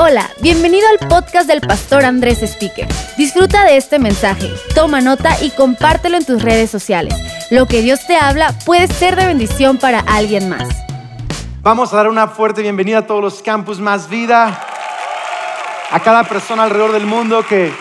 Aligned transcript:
Hola, 0.00 0.30
bienvenido 0.40 0.86
al 0.88 1.08
podcast 1.08 1.48
del 1.48 1.60
pastor 1.60 2.04
Andrés 2.04 2.40
Speaker. 2.40 2.86
Disfruta 3.16 3.64
de 3.64 3.76
este 3.76 3.98
mensaje, 3.98 4.48
toma 4.72 5.00
nota 5.00 5.30
y 5.42 5.50
compártelo 5.50 6.16
en 6.16 6.24
tus 6.24 6.40
redes 6.40 6.70
sociales. 6.70 7.16
Lo 7.50 7.66
que 7.66 7.82
Dios 7.82 8.06
te 8.06 8.14
habla 8.14 8.56
puede 8.64 8.86
ser 8.86 9.16
de 9.16 9.26
bendición 9.26 9.76
para 9.76 9.98
alguien 9.98 10.48
más. 10.48 10.68
Vamos 11.62 11.92
a 11.92 11.96
dar 11.96 12.06
una 12.06 12.28
fuerte 12.28 12.62
bienvenida 12.62 12.98
a 12.98 13.06
todos 13.08 13.20
los 13.20 13.42
campus 13.42 13.80
Más 13.80 14.08
Vida, 14.08 14.64
a 15.90 15.98
cada 15.98 16.22
persona 16.22 16.62
alrededor 16.62 16.92
del 16.92 17.06
mundo 17.06 17.44
que 17.44 17.72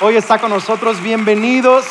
hoy 0.00 0.16
está 0.16 0.40
con 0.40 0.50
nosotros. 0.50 1.00
Bienvenidos. 1.00 1.86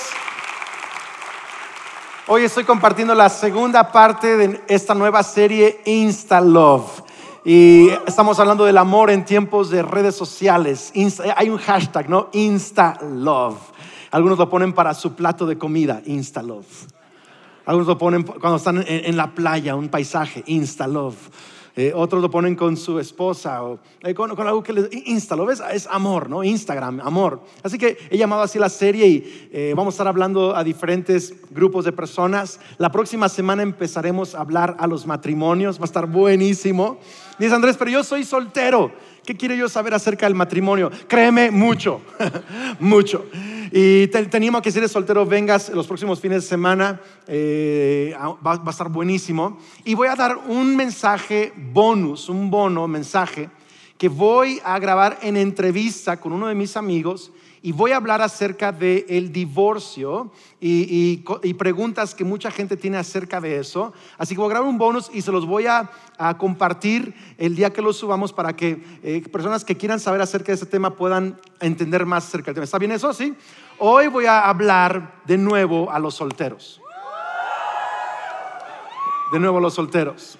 Hoy 2.27 2.43
estoy 2.43 2.65
compartiendo 2.65 3.15
la 3.15 3.29
segunda 3.29 3.89
parte 3.89 4.35
de 4.35 4.61
esta 4.67 4.93
nueva 4.93 5.23
serie 5.23 5.79
Insta 5.85 6.41
Love. 6.41 7.04
Y 7.47 7.89
estamos 8.07 8.39
hablando 8.39 8.65
del 8.65 8.75
amor 8.75 9.11
en 9.11 9.23
tiempos 9.23 9.69
de 9.69 9.83
redes 9.83 10.15
sociales. 10.15 10.91
hay 11.35 11.49
un 11.51 11.59
hashtag, 11.59 12.09
¿no? 12.09 12.29
Insta 12.33 12.97
Love. 13.03 13.59
Algunos 14.09 14.39
lo 14.39 14.49
ponen 14.49 14.73
para 14.73 14.95
su 14.95 15.13
plato 15.13 15.45
de 15.45 15.55
comida, 15.55 16.01
Insta 16.07 16.41
Love. 16.41 16.87
Algunos 17.67 17.87
lo 17.87 17.99
ponen 17.99 18.23
cuando 18.23 18.55
están 18.55 18.83
en, 18.87 19.15
la 19.15 19.35
playa, 19.35 19.75
un 19.75 19.89
paisaje, 19.89 20.43
Insta 20.47 20.87
Love. 20.87 21.17
Eh, 21.75 21.91
otros 21.93 22.19
lo 22.19 22.31
ponen 22.31 22.55
con 22.55 22.77
su 22.77 22.99
esposa 22.99 23.61
o 23.61 23.79
eh, 24.01 24.15
con, 24.15 24.31
algo 24.31 24.63
que 24.63 24.71
les 24.73 24.89
insta, 25.07 25.35
¿lo 25.35 25.45
ves? 25.45 25.61
Es 25.71 25.87
amor, 25.87 26.29
¿no? 26.29 26.43
Instagram, 26.43 27.01
amor. 27.01 27.41
Así 27.61 27.77
que 27.77 27.97
he 28.09 28.17
llamado 28.17 28.41
así 28.43 28.57
la 28.57 28.69
serie 28.69 29.07
y 29.07 29.49
eh, 29.51 29.73
vamos 29.75 29.93
a 29.93 29.95
estar 29.95 30.07
hablando 30.07 30.55
a 30.55 30.63
diferentes 30.63 31.33
grupos 31.51 31.83
de 31.85 31.91
personas. 31.91 32.61
La 32.77 32.91
próxima 32.91 33.27
semana 33.27 33.61
empezaremos 33.61 34.33
a 34.33 34.39
hablar 34.39 34.77
a 34.79 34.87
los 34.87 35.05
matrimonios, 35.05 35.77
va 35.77 35.83
a 35.83 35.85
estar 35.85 36.07
buenísimo. 36.07 36.97
Dice 37.37 37.53
Andrés, 37.53 37.75
pero 37.77 37.91
yo 37.91 38.03
soy 38.03 38.23
soltero. 38.23 38.91
¿Qué 39.25 39.35
quiero 39.35 39.55
yo 39.55 39.67
saber 39.67 39.93
acerca 39.93 40.27
del 40.27 40.35
matrimonio? 40.35 40.91
Créeme, 41.07 41.49
mucho, 41.51 42.01
mucho. 42.79 43.25
Y 43.71 44.07
te, 44.07 44.29
animo 44.37 44.59
a 44.59 44.61
que 44.61 44.71
si 44.71 44.77
eres 44.77 44.91
soltero 44.91 45.25
vengas 45.25 45.69
los 45.69 45.87
próximos 45.87 46.19
fines 46.21 46.43
de 46.43 46.47
semana, 46.47 47.01
eh, 47.27 48.15
va, 48.45 48.61
a 48.63 48.69
estar 48.69 48.89
buenísimo. 48.89 49.59
Y 49.83 49.95
voy 49.95 50.07
a 50.07 50.15
dar 50.15 50.37
un 50.47 50.75
mensaje 50.75 51.51
bonus, 51.55 52.29
un 52.29 52.51
bono 52.51 52.87
mensaje, 52.87 53.49
que 53.97 54.09
voy 54.09 54.61
a 54.63 54.77
grabar 54.79 55.17
en 55.21 55.37
entrevista 55.37 56.17
con 56.17 56.31
uno 56.31 56.47
de 56.47 56.55
mis 56.55 56.77
amigos 56.77 57.31
y 57.65 57.71
voy 57.71 57.93
a 57.93 57.97
hablar 57.97 58.21
acerca 58.21 58.71
del 58.71 59.05
el 59.09 59.31
divorcio 59.31 60.29
y, 60.61 61.23
preguntas 61.57 62.13
que 62.13 62.23
mucha 62.23 62.51
gente 62.51 62.77
tiene 62.77 62.97
acerca 62.97 63.41
de 63.41 63.57
eso. 63.57 63.91
Así 64.19 64.35
que 64.35 64.41
voy 64.41 64.51
a 64.51 64.53
grabar 64.53 64.69
un 64.69 64.77
bonus 64.77 65.09
y 65.11 65.23
se 65.23 65.31
los 65.31 65.47
voy 65.47 65.65
a, 65.65 65.89
compartir 66.37 67.15
el 67.39 67.55
día 67.55 67.73
que 67.73 67.81
lo 67.81 67.91
subamos 67.91 68.33
para 68.33 68.55
que 68.55 68.83
eh, 69.01 69.27
personas 69.31 69.65
que 69.65 69.75
quieran 69.75 69.99
saber 69.99 70.21
acerca 70.21 70.51
de 70.51 70.57
ese 70.57 70.67
tema 70.67 70.95
puedan 70.95 71.41
entender 71.59 72.05
más 72.05 72.27
acerca 72.27 72.45
del 72.45 72.53
tema. 72.53 72.65
¿Está 72.65 72.77
bien 72.77 72.91
eso? 72.91 73.11
Sí. 73.13 73.33
Hoy 73.79 74.09
voy 74.09 74.27
a 74.27 74.47
hablar 74.47 75.23
de 75.25 75.39
nuevo 75.39 75.89
a 75.89 75.97
los 75.97 76.13
solteros. 76.13 76.79
De 79.31 79.39
nuevo 79.39 79.57
a 79.57 79.61
los 79.61 79.73
solteros. 79.73 80.37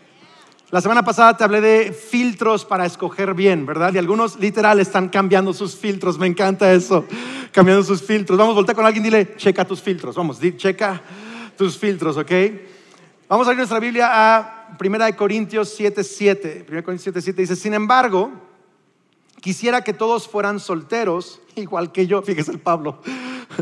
La 0.71 0.81
semana 0.81 1.05
pasada 1.05 1.38
te 1.38 1.44
hablé 1.44 1.61
de 1.61 1.94
filtros 1.94 2.66
para 2.66 2.88
escoger 2.88 3.35
bien, 3.35 3.67
¿verdad? 3.67 3.94
Y 3.94 3.99
algunos 3.99 4.39
literal 4.39 4.80
están 4.80 5.09
cambiando 5.09 5.53
sus 5.53 5.75
filtros. 5.75 6.17
Me 6.17 6.25
encanta 6.25 6.73
eso, 6.73 7.05
cambiando 7.52 7.83
sus 7.83 8.02
filtros. 8.02 8.38
Vamos, 8.38 8.55
voltea 8.55 8.73
con 8.73 8.83
alguien, 8.83 9.03
dile, 9.03 9.35
checa 9.38 9.63
tus 9.63 9.80
filtros. 9.80 10.16
Vamos, 10.16 10.39
checa 10.57 11.03
tus 11.55 11.77
filtros, 11.77 12.17
¿ok? 12.17 12.31
Vamos 13.30 13.45
a 13.45 13.52
abrir 13.52 13.59
nuestra 13.59 13.80
Biblia 13.80 14.09
a 14.11 14.75
1 14.80 15.16
Corintios 15.16 15.80
7:7. 15.80 16.66
1 16.67 16.83
Corintios 16.83 17.16
7:7 17.16 17.35
dice, 17.35 17.55
sin 17.55 17.75
embargo, 17.75 18.31
quisiera 19.41 19.83
que 19.83 19.94
todos 19.94 20.27
fueran 20.27 20.59
solteros, 20.59 21.41
igual 21.55 21.91
que 21.91 22.07
yo, 22.07 22.23
fíjese 22.23 22.52
el 22.52 22.59
Pablo, 22.59 23.03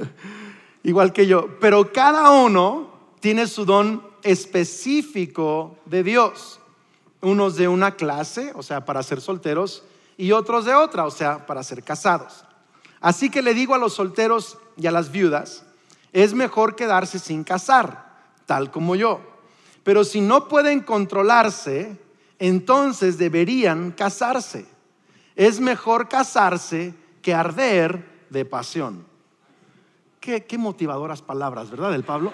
igual 0.84 1.12
que 1.12 1.28
yo, 1.28 1.50
pero 1.60 1.92
cada 1.92 2.32
uno 2.32 2.92
tiene 3.20 3.45
su 3.48 3.66
don 3.66 4.02
específico 4.23 5.76
de 5.86 6.04
Dios 6.04 6.61
unos 7.23 7.56
de 7.56 7.67
una 7.67 7.95
clase, 7.95 8.52
o 8.56 8.61
sea, 8.61 8.86
para 8.86 9.02
ser 9.02 9.22
solteros, 9.22 9.84
y 10.17 10.32
otros 10.32 10.66
de 10.66 10.76
otra, 10.76 11.06
o 11.06 11.11
sea, 11.11 11.45
para 11.45 11.64
ser 11.64 11.82
casados. 11.84 12.45
Así 13.00 13.30
que 13.30 13.42
le 13.42 13.54
digo 13.54 13.73
a 13.73 13.80
los 13.80 13.94
solteros 13.94 14.58
y 14.78 14.88
a 14.88 14.92
las 14.92 15.11
viudas, 15.11 15.66
es 16.12 16.33
mejor 16.33 16.76
quedarse 16.76 17.17
sin 17.20 17.44
casar, 17.44 18.14
tal 18.45 18.70
como 18.70 18.95
yo. 18.95 19.22
Pero 19.83 20.04
si 20.04 20.22
no 20.22 20.48
pueden 20.48 20.82
controlarse, 20.82 21.98
entonces 22.39 23.17
deberían 23.17 23.92
casarse. 23.92 24.66
Es 25.36 25.60
mejor 25.60 26.08
casarse 26.08 26.94
que 27.22 27.33
arder 27.33 28.26
de 28.30 28.45
pasión. 28.45 29.06
Qué, 30.20 30.45
qué 30.45 30.58
motivadoras 30.58 31.22
palabras, 31.22 31.70
¿verdad, 31.70 31.92
del 31.92 32.04
Pablo? 32.04 32.32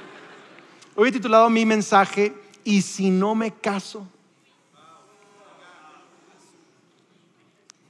Hoy 0.96 1.10
he 1.10 1.12
titulado 1.12 1.50
mi 1.50 1.66
mensaje, 1.66 2.34
¿y 2.64 2.82
si 2.82 3.10
no 3.10 3.34
me 3.34 3.52
caso? 3.52 4.06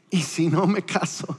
¿y 0.11 0.21
si 0.21 0.47
no 0.47 0.65
me 0.67 0.81
caso? 0.81 1.37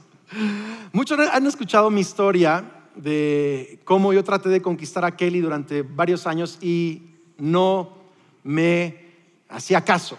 Muchos 0.93 1.19
han 1.19 1.45
escuchado 1.45 1.89
mi 1.89 2.01
historia 2.01 2.63
de 2.95 3.79
cómo 3.83 4.13
yo 4.13 4.23
traté 4.23 4.49
de 4.49 4.61
conquistar 4.61 5.05
a 5.05 5.15
Kelly 5.15 5.41
durante 5.41 5.81
varios 5.81 6.27
años 6.27 6.57
y 6.61 7.03
no 7.37 7.97
me 8.43 8.95
hacía 9.49 9.81
caso. 9.81 10.17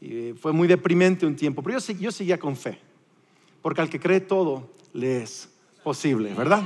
Y 0.00 0.32
fue 0.32 0.52
muy 0.52 0.68
deprimente 0.68 1.26
un 1.26 1.36
tiempo, 1.36 1.62
pero 1.62 1.78
yo, 1.78 1.94
yo 1.94 2.10
seguía 2.10 2.38
con 2.38 2.56
fe, 2.56 2.78
porque 3.60 3.80
al 3.80 3.90
que 3.90 4.00
cree 4.00 4.20
todo 4.20 4.70
le 4.92 5.22
es 5.22 5.48
posible, 5.82 6.34
¿verdad? 6.34 6.62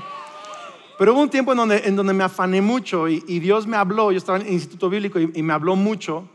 Pero 0.98 1.12
hubo 1.12 1.20
un 1.20 1.28
tiempo 1.28 1.52
en 1.52 1.58
donde, 1.58 1.82
en 1.84 1.96
donde 1.96 2.14
me 2.14 2.24
afané 2.24 2.62
mucho 2.62 3.08
y, 3.08 3.20
Dios 3.20 3.66
me 3.66 3.76
habló, 3.76 4.12
yo 4.12 4.18
estaba 4.18 4.38
en 4.38 4.46
el 4.46 4.52
Instituto 4.54 4.88
Bíblico 4.88 5.18
y 5.20 5.42
me 5.42 5.52
habló 5.52 5.76
mucho 5.76 6.28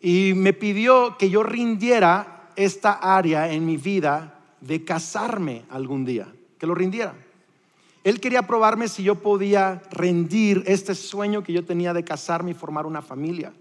y 0.00 0.32
me 0.34 0.54
pidió 0.54 1.16
que 1.18 1.28
yo 1.28 1.42
rindiera 1.42 2.37
esta 2.58 2.92
área 2.92 3.50
en 3.52 3.64
mi 3.64 3.76
vida 3.76 4.40
de 4.60 4.84
casarme 4.84 5.64
algún 5.70 6.04
día, 6.04 6.26
que 6.58 6.66
lo 6.66 6.74
rindiera. 6.74 7.14
Él 8.02 8.20
quería 8.20 8.46
probarme 8.46 8.88
si 8.88 9.04
yo 9.04 9.14
podía 9.14 9.80
rendir 9.92 10.64
este 10.66 10.96
sueño 10.96 11.44
que 11.44 11.52
yo 11.52 11.64
tenía 11.64 11.94
de 11.94 12.04
casarme 12.04 12.50
y 12.50 12.54
formar 12.54 12.84
una 12.84 13.00
familia. 13.00 13.52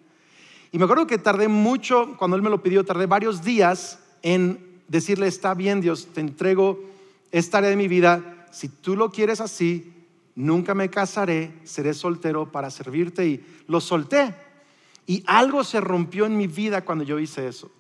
Y 0.72 0.80
me 0.80 0.86
acuerdo 0.86 1.06
que 1.06 1.20
tardé 1.20 1.48
mucho, 1.48 2.16
cuando 2.18 2.36
él 2.36 2.42
me 2.42 2.50
lo 2.50 2.64
pidió, 2.64 2.84
tardé 2.84 3.06
varios 3.06 3.44
días 3.44 4.00
en 4.24 4.82
decirle, 4.88 5.28
está 5.28 5.54
bien 5.54 5.80
Dios, 5.80 6.08
te 6.14 6.22
entrego 6.22 6.80
esta 7.32 7.60
área 7.60 7.70
de 7.70 7.76
mi 7.76 7.88
vida, 7.88 8.48
si 8.52 8.68
tú 8.68 8.96
lo 8.96 9.12
quieres 9.12 9.42
así, 9.42 9.94
nunca 10.34 10.74
me 10.74 10.90
casaré, 10.90 11.54
seré 11.66 11.94
soltero 11.94 12.52
para 12.52 12.72
servirte 12.72 13.28
y 13.28 13.46
lo 13.68 13.80
solté. 13.80 14.34
Y 15.06 15.24
algo 15.28 15.64
se 15.64 15.82
rompió 15.82 16.26
en 16.26 16.36
mi 16.36 16.48
vida 16.48 16.84
cuando 16.84 17.04
yo 17.04 17.20
hice 17.20 17.48
eso. 17.48 17.72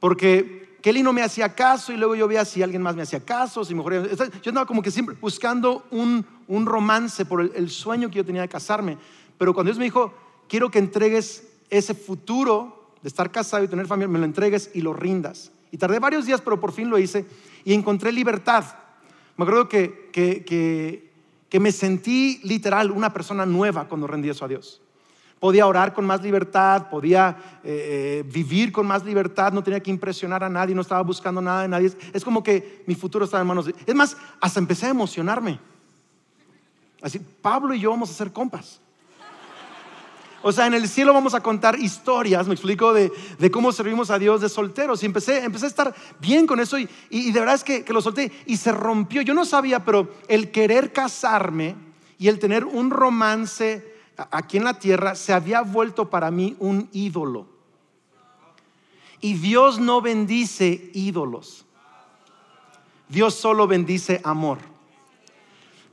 Porque 0.00 0.78
Kelly 0.80 1.02
no 1.02 1.12
me 1.12 1.22
hacía 1.22 1.54
caso 1.54 1.92
y 1.92 1.96
luego 1.96 2.14
yo 2.14 2.26
veía 2.26 2.44
si 2.44 2.62
alguien 2.62 2.82
más 2.82 2.96
me 2.96 3.02
hacía 3.02 3.20
caso, 3.20 3.64
si 3.64 3.74
mejor... 3.74 4.08
Yo 4.42 4.48
andaba 4.50 4.66
como 4.66 4.82
que 4.82 4.90
siempre 4.90 5.16
buscando 5.20 5.84
un, 5.90 6.24
romance 6.66 7.24
por 7.26 7.42
el, 7.42 7.70
sueño 7.70 8.08
que 8.08 8.16
yo 8.16 8.24
tenía 8.24 8.42
de 8.42 8.48
casarme. 8.48 8.96
Pero 9.38 9.52
cuando 9.52 9.68
Dios 9.68 9.78
me 9.78 9.84
dijo, 9.84 10.12
quiero 10.48 10.70
que 10.70 10.78
entregues 10.78 11.46
ese 11.68 11.94
futuro 11.94 12.94
de 13.02 13.08
estar 13.08 13.30
casado 13.30 13.62
y 13.62 13.68
tener 13.68 13.86
familia, 13.86 14.08
me 14.08 14.18
lo 14.18 14.24
entregues 14.24 14.70
y 14.74 14.80
lo 14.80 14.94
rindas. 14.94 15.52
Y 15.70 15.76
tardé 15.76 15.98
varios 15.98 16.26
días, 16.26 16.40
pero 16.40 16.58
por 16.58 16.72
fin 16.72 16.90
lo 16.90 16.98
hice 16.98 17.26
y 17.64 17.74
encontré 17.74 18.10
libertad. 18.10 18.64
Me 19.36 19.44
acuerdo 19.44 19.68
que, 19.68 20.10
que, 20.12 21.10
que 21.48 21.60
me 21.60 21.72
sentí 21.72 22.40
literal 22.42 22.90
una 22.90 23.12
persona 23.12 23.46
nueva 23.46 23.86
cuando 23.86 24.06
rendí 24.06 24.30
eso 24.30 24.46
a 24.46 24.48
Dios 24.48 24.80
podía 25.40 25.66
orar 25.66 25.94
con 25.94 26.04
más 26.04 26.22
libertad, 26.22 26.88
podía 26.90 27.36
eh, 27.64 28.22
eh, 28.22 28.30
vivir 28.30 28.70
con 28.70 28.86
más 28.86 29.04
libertad, 29.04 29.52
no 29.52 29.64
tenía 29.64 29.80
que 29.80 29.90
impresionar 29.90 30.44
a 30.44 30.50
nadie, 30.50 30.74
no 30.74 30.82
estaba 30.82 31.00
buscando 31.00 31.40
nada 31.40 31.62
de 31.62 31.68
nadie. 31.68 31.90
Es 32.12 32.22
como 32.22 32.42
que 32.42 32.84
mi 32.86 32.94
futuro 32.94 33.24
estaba 33.24 33.40
en 33.40 33.46
manos 33.48 33.64
de... 33.64 33.74
Es 33.86 33.94
más, 33.94 34.16
hasta 34.38 34.60
empecé 34.60 34.86
a 34.86 34.90
emocionarme. 34.90 35.58
Así, 37.00 37.18
Pablo 37.18 37.72
y 37.72 37.80
yo 37.80 37.90
vamos 37.90 38.10
a 38.10 38.12
ser 38.12 38.30
compas. 38.30 38.80
O 40.42 40.52
sea, 40.52 40.66
en 40.66 40.74
el 40.74 40.88
cielo 40.88 41.12
vamos 41.12 41.34
a 41.34 41.42
contar 41.42 41.78
historias, 41.78 42.46
me 42.46 42.54
explico, 42.54 42.92
de, 42.94 43.10
cómo 43.50 43.72
servimos 43.72 44.10
a 44.10 44.18
Dios 44.18 44.42
de 44.42 44.48
solteros. 44.50 45.02
Y 45.02 45.06
empecé, 45.06 45.44
empecé 45.44 45.66
a 45.66 45.68
estar 45.68 45.94
bien 46.18 46.46
con 46.46 46.60
eso 46.60 46.78
y, 46.78 46.88
y 47.08 47.32
de 47.32 47.40
verdad 47.40 47.54
es 47.54 47.64
que 47.64 47.84
lo 47.92 48.02
solté 48.02 48.30
y 48.44 48.58
se 48.58 48.72
rompió. 48.72 49.22
Yo 49.22 49.32
no 49.32 49.46
sabía, 49.46 49.84
pero 49.84 50.14
el 50.28 50.50
querer 50.50 50.92
casarme 50.92 51.76
y 52.18 52.28
el 52.28 52.38
tener 52.38 52.66
un 52.66 52.90
romance 52.90 53.89
aquí 54.30 54.56
en 54.56 54.64
la 54.64 54.78
tierra 54.78 55.14
se 55.14 55.32
había 55.32 55.62
vuelto 55.62 56.10
para 56.10 56.30
mí 56.30 56.56
un 56.58 56.88
ídolo. 56.92 57.46
Y 59.20 59.34
Dios 59.34 59.78
no 59.78 60.00
bendice 60.00 60.90
ídolos. 60.94 61.66
Dios 63.08 63.34
solo 63.34 63.66
bendice 63.66 64.20
amor. 64.24 64.58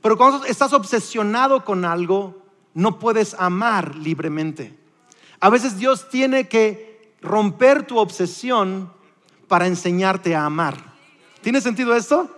Pero 0.00 0.16
cuando 0.16 0.44
estás 0.44 0.72
obsesionado 0.72 1.64
con 1.64 1.84
algo, 1.84 2.42
no 2.74 2.98
puedes 2.98 3.34
amar 3.34 3.96
libremente. 3.96 4.78
A 5.40 5.50
veces 5.50 5.76
Dios 5.76 6.08
tiene 6.08 6.48
que 6.48 7.12
romper 7.20 7.86
tu 7.86 7.98
obsesión 7.98 8.92
para 9.48 9.66
enseñarte 9.66 10.36
a 10.36 10.44
amar. 10.44 10.76
¿Tiene 11.40 11.60
sentido 11.60 11.94
esto? 11.94 12.37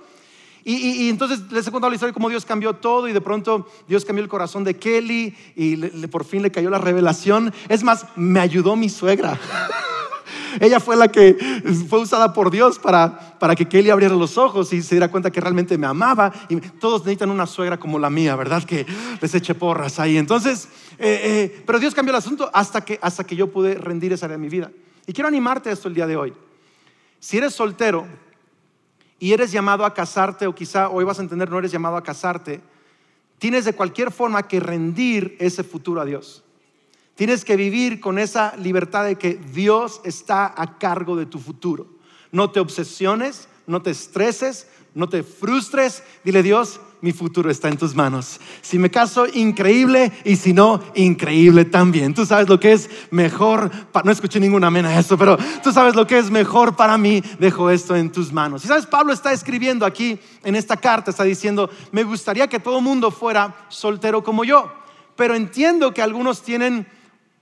Y, 0.64 1.08
entonces 1.08 1.40
les 1.50 1.66
he 1.66 1.70
contado 1.70 1.90
la 1.90 1.94
historia 1.94 2.10
de 2.10 2.14
cómo 2.14 2.28
Dios 2.28 2.44
cambió 2.44 2.74
todo 2.74 3.08
y 3.08 3.12
de 3.12 3.20
pronto 3.20 3.66
Dios 3.88 4.04
cambió 4.04 4.22
el 4.22 4.28
corazón 4.28 4.64
de 4.64 4.76
Kelly 4.76 5.34
y 5.56 5.76
por 6.08 6.24
fin 6.24 6.42
le 6.42 6.50
cayó 6.50 6.70
la 6.70 6.78
revelación. 6.78 7.52
Es 7.68 7.82
más, 7.82 8.06
me 8.16 8.40
ayudó 8.40 8.76
mi 8.76 8.88
suegra. 8.88 9.38
Ella 10.58 10.80
fue 10.80 10.96
la 10.96 11.08
que 11.08 11.36
fue 11.88 12.00
usada 12.00 12.32
por 12.32 12.50
Dios 12.50 12.78
para, 12.78 13.38
para 13.38 13.54
que 13.54 13.68
Kelly 13.68 13.90
abriera 13.90 14.14
los 14.14 14.36
ojos 14.38 14.72
y 14.72 14.82
se 14.82 14.96
diera 14.96 15.10
cuenta 15.10 15.30
que 15.30 15.40
realmente 15.40 15.78
me 15.78 15.86
amaba. 15.86 16.32
Y 16.48 16.56
todos 16.56 17.02
necesitan 17.02 17.30
una 17.30 17.46
suegra 17.46 17.78
como 17.78 17.98
la 17.98 18.10
mía, 18.10 18.34
¿verdad? 18.36 18.64
Que 18.64 18.86
les 19.20 19.34
eche 19.34 19.54
porras 19.54 20.00
ahí. 20.00 20.16
Entonces, 20.16 20.68
eh, 20.98 21.20
eh, 21.22 21.62
pero 21.66 21.78
Dios 21.78 21.94
cambió 21.94 22.10
el 22.10 22.18
asunto 22.18 22.50
hasta 22.52 22.84
que, 22.84 22.98
hasta 23.00 23.24
que 23.24 23.36
yo 23.36 23.48
pude 23.48 23.74
rendir 23.74 24.12
esa 24.12 24.26
área 24.26 24.36
de 24.36 24.42
mi 24.42 24.48
vida. 24.48 24.70
Y 25.06 25.12
quiero 25.12 25.28
animarte 25.28 25.70
a 25.70 25.72
esto 25.72 25.88
el 25.88 25.94
día 25.94 26.06
de 26.06 26.16
hoy. 26.16 26.32
Si 27.18 27.36
eres 27.36 27.54
soltero 27.54 28.06
y 29.20 29.32
eres 29.34 29.52
llamado 29.52 29.84
a 29.84 29.94
casarte, 29.94 30.46
o 30.46 30.54
quizá 30.54 30.88
hoy 30.88 31.04
vas 31.04 31.18
a 31.18 31.22
entender, 31.22 31.50
no 31.50 31.58
eres 31.58 31.70
llamado 31.70 31.96
a 31.96 32.02
casarte, 32.02 32.62
tienes 33.38 33.66
de 33.66 33.74
cualquier 33.74 34.10
forma 34.10 34.48
que 34.48 34.58
rendir 34.58 35.36
ese 35.38 35.62
futuro 35.62 36.00
a 36.00 36.06
Dios. 36.06 36.42
Tienes 37.14 37.44
que 37.44 37.54
vivir 37.54 38.00
con 38.00 38.18
esa 38.18 38.56
libertad 38.56 39.04
de 39.04 39.16
que 39.16 39.34
Dios 39.34 40.00
está 40.04 40.54
a 40.56 40.78
cargo 40.78 41.16
de 41.16 41.26
tu 41.26 41.38
futuro. 41.38 41.86
No 42.32 42.50
te 42.50 42.60
obsesiones, 42.60 43.46
no 43.66 43.82
te 43.82 43.90
estreses, 43.90 44.68
no 44.94 45.06
te 45.06 45.22
frustres. 45.22 46.02
Dile 46.24 46.42
Dios, 46.42 46.80
mi 47.02 47.12
futuro 47.12 47.50
está 47.50 47.68
en 47.68 47.78
tus 47.78 47.94
manos. 47.94 48.40
Si 48.60 48.78
me 48.78 48.90
caso, 48.90 49.26
increíble, 49.32 50.12
y 50.24 50.36
si 50.36 50.52
no, 50.52 50.80
increíble 50.94 51.64
también. 51.64 52.14
Tú 52.14 52.26
sabes 52.26 52.48
lo 52.48 52.60
que 52.60 52.72
es 52.72 52.90
mejor, 53.10 53.70
no 54.04 54.12
escuché 54.12 54.38
ninguna 54.38 54.66
amén 54.66 54.86
a 54.86 54.98
eso, 54.98 55.16
pero 55.16 55.38
tú 55.62 55.72
sabes 55.72 55.94
lo 55.94 56.06
que 56.06 56.18
es 56.18 56.30
mejor 56.30 56.76
para 56.76 56.98
mí, 56.98 57.22
dejo 57.38 57.70
esto 57.70 57.96
en 57.96 58.12
tus 58.12 58.32
manos. 58.32 58.64
Y 58.64 58.68
sabes, 58.68 58.86
Pablo 58.86 59.12
está 59.12 59.32
escribiendo 59.32 59.86
aquí 59.86 60.18
en 60.44 60.56
esta 60.56 60.76
carta, 60.76 61.10
está 61.10 61.24
diciendo, 61.24 61.70
me 61.92 62.04
gustaría 62.04 62.48
que 62.48 62.60
todo 62.60 62.80
mundo 62.80 63.10
fuera 63.10 63.66
soltero 63.68 64.22
como 64.22 64.44
yo, 64.44 64.70
pero 65.16 65.34
entiendo 65.34 65.94
que 65.94 66.02
algunos 66.02 66.42
tienen 66.42 66.86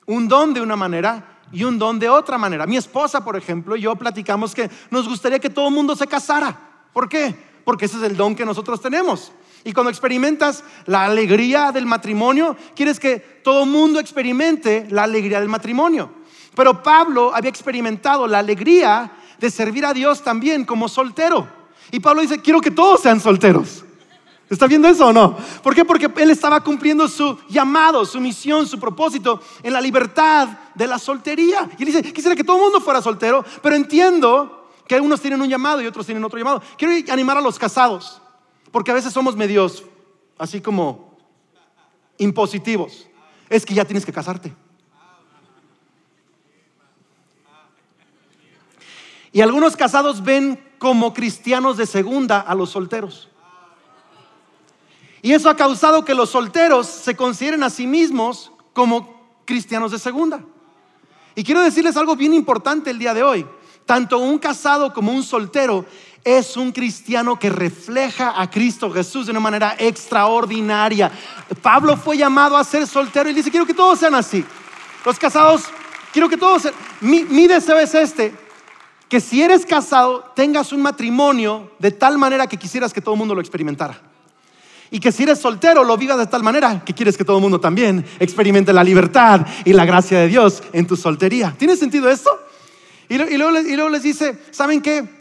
un 0.07 0.29
don 0.29 0.55
de 0.55 0.61
una 0.61 0.77
manera 0.77 1.39
y 1.53 1.65
un 1.65 1.79
don 1.79 1.99
de 1.99 2.09
otra 2.09 2.39
manera. 2.39 2.67
Mi 2.67 2.77
esposa, 2.77 3.25
por 3.25 3.37
ejemplo, 3.37 3.77
y 3.77 3.83
yo 3.83 3.97
platicamos 3.97 4.55
que 4.55 4.71
nos 4.91 5.09
gustaría 5.09 5.39
que 5.39 5.51
todo 5.51 5.69
el 5.69 5.75
mundo 5.75 5.97
se 5.97 6.07
casara. 6.07 6.59
¿Por 6.93 7.09
qué? 7.09 7.35
Porque 7.65 7.87
ese 7.87 7.99
es 7.99 8.03
el 8.03 8.17
don 8.17 8.35
que 8.35 8.45
nosotros 8.45 8.81
tenemos. 8.81 9.33
Y 9.69 9.75
cuando 9.75 9.91
experimentas 9.91 10.65
la 10.87 11.05
alegría 11.05 11.73
del 11.73 11.85
matrimonio, 11.85 12.57
quieres 12.75 12.99
que 12.99 13.19
todo 13.19 13.67
mundo 13.67 14.01
experimente 14.01 14.87
la 14.89 15.03
alegría 15.03 15.41
del 15.41 15.51
matrimonio. 15.51 16.11
Pero 16.57 16.83
Pablo 16.83 17.35
había 17.35 17.51
experimentado 17.51 18.27
la 18.27 18.39
alegría 18.39 19.13
de 19.39 19.51
servir 19.51 19.85
a 19.85 19.93
Dios 19.93 20.25
también 20.25 20.65
como 20.65 20.89
soltero. 20.89 21.47
Y 21.91 22.01
Pablo 22.01 22.23
dice, 22.23 22.41
quiero 22.41 22.63
que 22.63 22.71
todos 22.71 23.03
sean 23.03 23.21
solteros. 23.21 23.85
¿Está 24.49 24.67
viendo 24.67 24.89
eso 24.89 25.09
o 25.09 25.13
no? 25.13 25.37
¿Por 25.63 25.75
qué? 25.75 25.85
Porque 25.85 26.11
él 26.17 26.31
estaba 26.31 26.65
cumpliendo 26.65 27.07
su 27.07 27.39
llamado, 27.51 28.07
su 28.07 28.21
misión, 28.21 28.67
su 28.67 28.81
propósito 28.81 29.43
en 29.63 29.75
la 29.75 29.83
libertad 29.83 30.49
de 30.75 30.87
la 30.87 30.99
soltería. 30.99 31.69
Y 31.77 31.83
él 31.83 31.93
dice, 31.93 32.03
quisiera 32.11 32.35
que 32.35 32.43
todo 32.43 32.57
el 32.57 32.63
mundo 32.63 32.81
fuera 32.81 33.03
soltero, 33.03 33.45
pero 33.61 33.77
entiendo 33.77 34.71
que 34.87 34.99
unos 34.99 35.21
tienen 35.21 35.43
un 35.43 35.49
llamado 35.51 35.83
y 35.83 35.87
otros 35.87 36.07
tienen 36.07 36.25
otro 36.25 36.39
llamado. 36.39 36.63
Quiero 36.79 37.13
animar 37.13 37.37
a 37.37 37.43
los 37.43 37.59
casados, 37.59 38.23
porque 38.71 38.91
a 38.91 38.95
veces 38.95 39.13
somos 39.13 39.37
medios 39.37 39.85
así 40.39 40.61
como 40.61 41.17
impositivos. 42.19 43.07
Es 43.49 43.65
que 43.65 43.75
ya 43.75 43.85
tienes 43.85 44.05
que 44.05 44.13
casarte. 44.13 44.55
Y 49.33 49.41
algunos 49.41 49.77
casados 49.77 50.23
ven 50.23 50.63
como 50.79 51.13
cristianos 51.13 51.77
de 51.77 51.87
segunda 51.87 52.41
a 52.41 52.55
los 52.55 52.71
solteros. 52.71 53.29
Y 55.21 55.33
eso 55.33 55.51
ha 55.51 55.57
causado 55.57 56.05
que 56.05 56.15
los 56.15 56.31
solteros 56.31 56.87
se 56.87 57.17
consideren 57.17 57.63
a 57.63 57.71
sí 57.71 57.87
mismos 57.87 58.53
como 58.73 59.19
cristianos 59.45 59.91
de 59.93 59.99
segunda. 59.99 60.45
Y 61.35 61.45
quiero 61.45 61.61
decirles 61.61 61.97
algo 61.97 62.17
bien 62.17 62.35
importante 62.35 62.91
el 62.91 62.99
día 62.99 63.15
de 63.15 63.23
hoy. 63.23 63.47
Tanto 63.85 64.19
un 64.19 64.39
casado 64.39 64.93
como 64.93 65.13
un 65.13 65.23
soltero 65.23 65.87
es 66.25 66.57
un 66.57 66.73
cristiano 66.73 67.39
que 67.39 67.51
refleja 67.51 68.41
a 68.41 68.51
Cristo 68.51 68.91
Jesús 68.91 69.27
de 69.27 69.33
una 69.33 69.41
manera 69.41 69.77
extraordinaria. 69.79 71.11
Pablo 71.63 71.97
fue 71.97 72.17
llamado 72.17 72.57
a 72.57 72.65
ser 72.65 72.87
soltero 72.87 73.31
y 73.31 73.35
dice, 73.35 73.51
quiero 73.51 73.67
que 73.67 73.75
todos 73.75 73.99
sean 73.99 74.15
así. 74.15 74.45
Los 75.05 75.19
casados, 75.19 75.65
quiero 76.13 76.29
que 76.29 76.37
todos 76.37 76.63
sean... 76.63 76.75
Mi, 77.01 77.25
mi 77.25 77.47
deseo 77.47 77.79
es 77.79 77.95
este, 77.95 78.35
que 79.09 79.21
si 79.21 79.43
eres 79.43 79.65
casado, 79.65 80.33
tengas 80.35 80.73
un 80.73 80.83
matrimonio 80.83 81.73
de 81.79 81.91
tal 81.91 82.19
manera 82.19 82.47
que 82.47 82.57
quisieras 82.57 82.93
que 82.93 83.01
todo 83.01 83.15
el 83.15 83.19
mundo 83.19 83.35
lo 83.35 83.41
experimentara. 83.41 84.01
Y 84.91 85.01
que 85.01 85.13
si 85.13 85.23
eres 85.23 85.39
soltero 85.39 85.85
lo 85.85 85.97
vivas 85.97 86.19
de 86.19 86.27
tal 86.27 86.43
manera 86.43 86.83
que 86.85 86.95
quieres 86.95 87.17
que 87.17 87.25
todo 87.25 87.37
el 87.37 87.43
mundo 87.43 87.61
también 87.61 88.05
experimente 88.19 88.73
la 88.73 88.83
libertad 88.83 89.47
y 89.65 89.73
la 89.73 89.85
gracia 89.85 90.19
de 90.21 90.29
Dios 90.29 90.63
en 90.73 90.87
tu 90.87 90.97
soltería. 90.97 91.55
¿Tiene 91.59 91.77
sentido 91.77 92.09
esto? 92.09 92.31
Y, 93.09 93.17
luego, 93.17 93.89
les 93.89 94.03
dice, 94.03 94.39
¿saben 94.51 94.83
qué? 94.83 95.18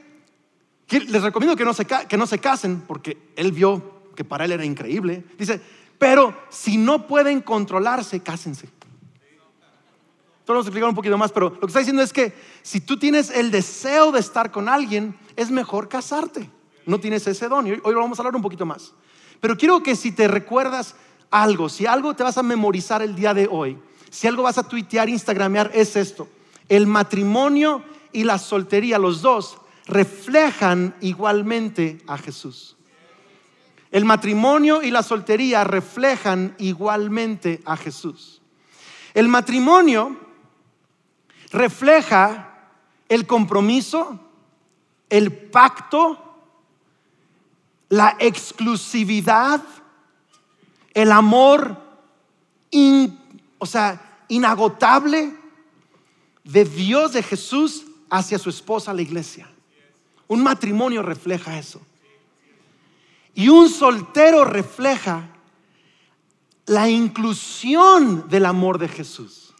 Les 0.89 1.21
recomiendo 1.21 1.55
que 1.55 1.65
no, 1.65 1.73
se, 1.73 1.85
que 1.85 2.17
no 2.17 2.27
se 2.27 2.39
casen 2.39 2.81
porque 2.81 3.17
él 3.35 3.51
vio 3.51 3.97
que 4.15 4.23
para 4.23 4.45
él 4.45 4.53
era 4.53 4.65
increíble. 4.65 5.23
Dice, 5.37 5.61
pero 5.97 6.35
si 6.49 6.77
no 6.77 7.07
pueden 7.07 7.41
controlarse, 7.41 8.21
cásense. 8.21 8.67
Esto 10.39 10.53
vamos 10.53 10.65
a 10.65 10.69
explicar 10.69 10.89
un 10.89 10.95
poquito 10.95 11.17
más, 11.17 11.31
pero 11.31 11.49
lo 11.49 11.59
que 11.59 11.67
está 11.67 11.79
diciendo 11.79 12.01
es 12.01 12.13
que 12.13 12.33
si 12.61 12.79
tú 12.79 12.97
tienes 12.97 13.29
el 13.29 13.51
deseo 13.51 14.13
de 14.13 14.21
estar 14.21 14.49
con 14.49 14.69
alguien, 14.69 15.17
es 15.35 15.51
mejor 15.51 15.89
casarte. 15.89 16.49
No 16.85 16.99
tienes 16.99 17.27
ese 17.27 17.49
don. 17.49 17.67
Y 17.67 17.71
hoy, 17.71 17.81
hoy 17.83 17.93
vamos 17.93 18.17
a 18.17 18.21
hablar 18.21 18.35
un 18.35 18.41
poquito 18.41 18.65
más. 18.65 18.93
Pero 19.41 19.57
quiero 19.57 19.83
que 19.83 19.95
si 19.95 20.13
te 20.13 20.27
recuerdas 20.27 20.95
algo, 21.29 21.67
si 21.67 21.85
algo 21.85 22.15
te 22.15 22.23
vas 22.23 22.37
a 22.37 22.43
memorizar 22.43 23.01
el 23.01 23.13
día 23.13 23.33
de 23.33 23.49
hoy, 23.51 23.77
si 24.09 24.27
algo 24.27 24.43
vas 24.43 24.57
a 24.57 24.67
tuitear, 24.67 25.09
instagramear, 25.09 25.69
es 25.73 25.95
esto. 25.95 26.29
El 26.69 26.87
matrimonio 26.87 27.83
y 28.13 28.23
la 28.23 28.37
soltería, 28.37 28.97
los 28.97 29.21
dos, 29.21 29.57
reflejan 29.87 30.95
igualmente 31.01 31.99
a 32.07 32.17
Jesús. 32.17 32.75
El 33.91 34.05
matrimonio 34.05 34.83
y 34.83 34.91
la 34.91 35.01
soltería 35.01 35.63
reflejan 35.63 36.55
igualmente 36.57 37.61
a 37.65 37.77
Jesús. 37.77 38.41
El 39.13 39.29
matrimonio 39.29 40.17
refleja 41.51 42.69
el 43.07 43.25
compromiso, 43.25 44.19
el 45.09 45.31
pacto, 45.31 46.21
la 47.89 48.17
exclusividad, 48.19 49.63
el 50.93 51.11
amor, 51.11 51.81
o 53.57 53.65
sea, 53.65 54.23
inagotable 54.27 55.33
de 56.43 56.65
Dios, 56.65 57.13
de 57.13 57.23
Jesús, 57.23 57.85
hacia 58.09 58.37
su 58.37 58.49
esposa, 58.49 58.93
la 58.93 59.01
iglesia. 59.01 59.49
Un 60.27 60.43
matrimonio 60.43 61.01
refleja 61.01 61.57
eso. 61.57 61.81
Y 63.33 63.49
un 63.49 63.69
soltero 63.69 64.45
refleja 64.45 65.29
la 66.65 66.89
inclusión 66.89 68.27
del 68.29 68.45
amor 68.45 68.77
de 68.77 68.87
Jesús. 68.87 69.53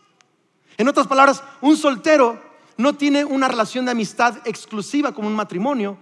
En 0.77 0.87
otras 0.87 1.07
palabras, 1.07 1.43
un 1.61 1.77
soltero 1.77 2.41
no 2.75 2.93
tiene 2.93 3.25
una 3.25 3.47
relación 3.47 3.85
de 3.85 3.91
amistad 3.91 4.37
exclusiva 4.45 5.11
como 5.13 5.27
un 5.27 5.35
matrimonio, 5.35 5.97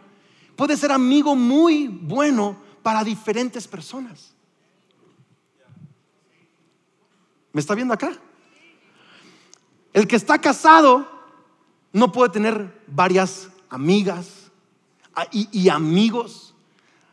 puede 0.56 0.76
ser 0.76 0.92
amigo 0.92 1.36
muy 1.36 1.88
bueno 1.88 2.58
para 2.82 3.04
diferentes 3.04 3.68
personas. 3.68 4.34
¿Me 7.54 7.62
está 7.62 7.74
viendo 7.74 7.94
acá? 7.94 8.18
El 9.94 10.08
que 10.08 10.18
está 10.18 10.40
casado 10.40 11.10
no 11.94 12.12
puede 12.12 12.32
tener 12.32 12.84
varias 12.88 13.50
amigas 13.70 14.45
y, 15.32 15.70
amigos. 15.70 16.54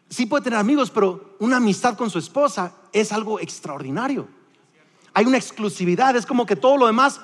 Sí 0.09 0.27
puede 0.27 0.45
tener 0.45 0.59
amigos, 0.59 0.91
pero 0.91 1.37
una 1.39 1.57
amistad 1.57 1.97
con 1.97 2.11
su 2.11 2.19
esposa 2.19 2.75
es 2.93 3.13
algo 3.13 3.41
extraordinario. 3.41 4.29
Hay 5.15 5.27
una 5.27 5.37
exclusividad, 5.37 6.17
es 6.17 6.27
como 6.27 6.47
que 6.47 6.57
todo 6.57 6.77
lo 6.77 6.87
demás 6.87 7.21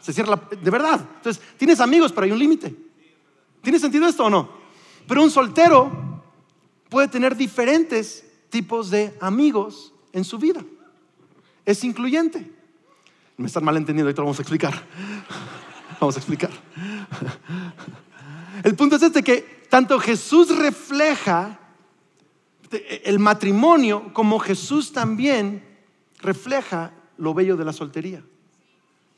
se 0.00 0.12
cierra 0.12 0.40
de 0.50 0.70
verdad. 0.70 1.00
Entonces, 1.16 1.42
tienes 1.56 1.80
amigos, 1.80 2.12
pero 2.12 2.24
hay 2.24 2.32
un 2.32 2.38
límite. 2.38 2.74
¿Tiene 3.62 3.78
sentido 3.78 4.06
esto 4.06 4.24
o 4.24 4.30
no? 4.30 4.48
Pero 5.06 5.22
un 5.22 5.30
soltero 5.30 6.22
puede 6.88 7.08
tener 7.08 7.36
diferentes 7.36 8.24
tipos 8.48 8.90
de 8.90 9.16
amigos 9.20 9.92
en 10.12 10.24
su 10.24 10.38
vida. 10.38 10.64
Es 11.64 11.84
incluyente. 11.84 12.50
Me 13.36 13.46
están 13.46 13.64
mal 13.64 13.76
entendiendo, 13.76 14.08
ahorita 14.08 14.22
lo 14.22 14.26
vamos 14.26 14.38
a 14.38 14.42
explicar. 14.42 14.74
Vamos 16.00 16.16
a 16.16 16.18
explicar. 16.18 16.50
El 18.62 18.76
punto 18.76 18.96
es 18.96 19.02
este 19.02 19.22
que 19.22 19.66
tanto 19.68 19.98
Jesús 19.98 20.56
refleja 20.56 21.58
el 23.04 23.18
matrimonio 23.18 24.12
como 24.12 24.38
Jesús 24.38 24.92
también 24.92 25.66
refleja 26.18 26.92
lo 27.16 27.34
bello 27.34 27.56
de 27.56 27.64
la 27.64 27.72
soltería. 27.72 28.22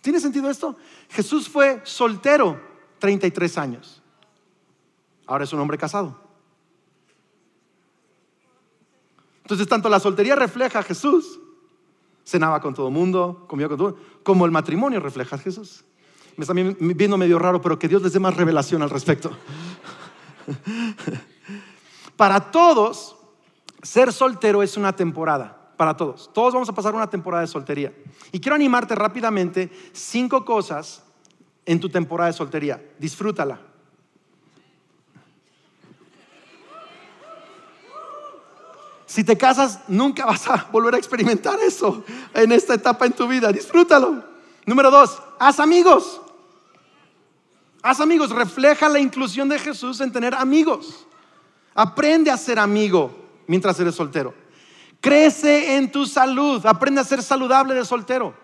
¿Tiene 0.01 0.21
sentido 0.21 0.51
esto? 0.51 0.77
Jesús 1.11 1.49
fue 1.49 1.81
soltero 1.85 2.61
33 2.99 3.59
años. 3.59 4.03
ahora 5.27 5.45
es 5.45 5.53
un 5.53 5.61
hombre 5.61 5.79
casado. 5.79 6.21
Entonces, 9.43 9.67
tanto 9.67 9.89
la 9.89 10.01
soltería 10.01 10.37
refleja 10.37 10.79
a 10.79 10.83
Jesús, 10.83 11.41
cenaba 12.25 12.61
con 12.61 12.75
todo 12.75 12.89
el 12.89 12.95
mundo, 12.95 13.45
comía 13.49 13.69
con 13.69 13.77
todo 13.77 13.89
el 13.89 13.95
mundo, 13.95 14.09
como 14.23 14.47
el 14.47 14.53
matrimonio 14.53 15.01
refleja 15.01 15.37
a 15.37 15.39
Jesús. 15.39 15.85
Me 16.37 16.43
están 16.43 16.77
viendo 16.81 17.19
medio 17.19 17.39
raro, 17.39 17.61
pero 17.61 17.79
que 17.79 17.89
Dios 17.89 18.03
les 18.03 18.13
dé 18.13 18.21
más 18.21 18.37
revelación 18.37 18.83
al 18.83 18.91
respecto. 18.91 19.31
Para 22.17 22.51
todos, 22.51 23.17
ser 23.83 24.13
soltero 24.13 24.63
es 24.63 24.77
una 24.77 24.95
temporada. 24.95 25.59
Para 25.77 25.97
todos. 25.97 26.31
Todos 26.33 26.55
vamos 26.55 26.69
a 26.69 26.75
pasar 26.75 26.95
una 26.95 27.11
temporada 27.11 27.43
de 27.43 27.49
soltería. 27.49 27.93
Y 28.31 28.41
quiero 28.41 28.55
animarte 28.55 28.95
rápidamente 28.95 29.71
cinco 29.93 30.45
cosas 30.45 31.03
en 31.67 31.81
tu 31.81 31.89
temporada 31.89 32.31
de 32.31 32.37
soltería. 32.37 32.83
Disfrútala. 32.99 33.61
Si 39.07 39.25
te 39.25 39.37
casas, 39.37 39.81
nunca 39.89 40.25
vas 40.25 40.49
a 40.49 40.69
volver 40.73 40.95
a 40.95 40.99
experimentar 40.99 41.61
eso 41.61 42.03
en 42.33 42.51
esta 42.51 42.75
etapa 42.75 43.05
en 43.05 43.13
tu 43.13 43.29
vida. 43.29 43.53
Disfrútalo. 43.53 44.32
Número 44.65 44.91
dos, 44.91 45.21
haz 45.39 45.59
amigos. 45.61 46.21
Haz 47.83 48.01
amigos. 48.01 48.31
Refleja 48.31 48.89
la 48.89 49.01
inclusión 49.01 49.49
de 49.49 49.59
Jesús 49.59 50.01
en 50.01 50.13
tener 50.13 50.35
amigos. 50.35 51.07
Aprende 51.75 52.31
a 52.31 52.37
ser 52.37 52.59
amigo 52.59 53.13
mientras 53.47 53.79
eres 53.81 53.95
soltero. 53.95 54.35
Crece 55.01 55.77
en 55.77 55.91
tu 55.91 56.07
salud. 56.07 56.65
Aprende 56.65 57.01
a 57.01 57.05
ser 57.05 57.23
saludable 57.23 57.75
de 57.75 57.85
soltero. 57.85 58.35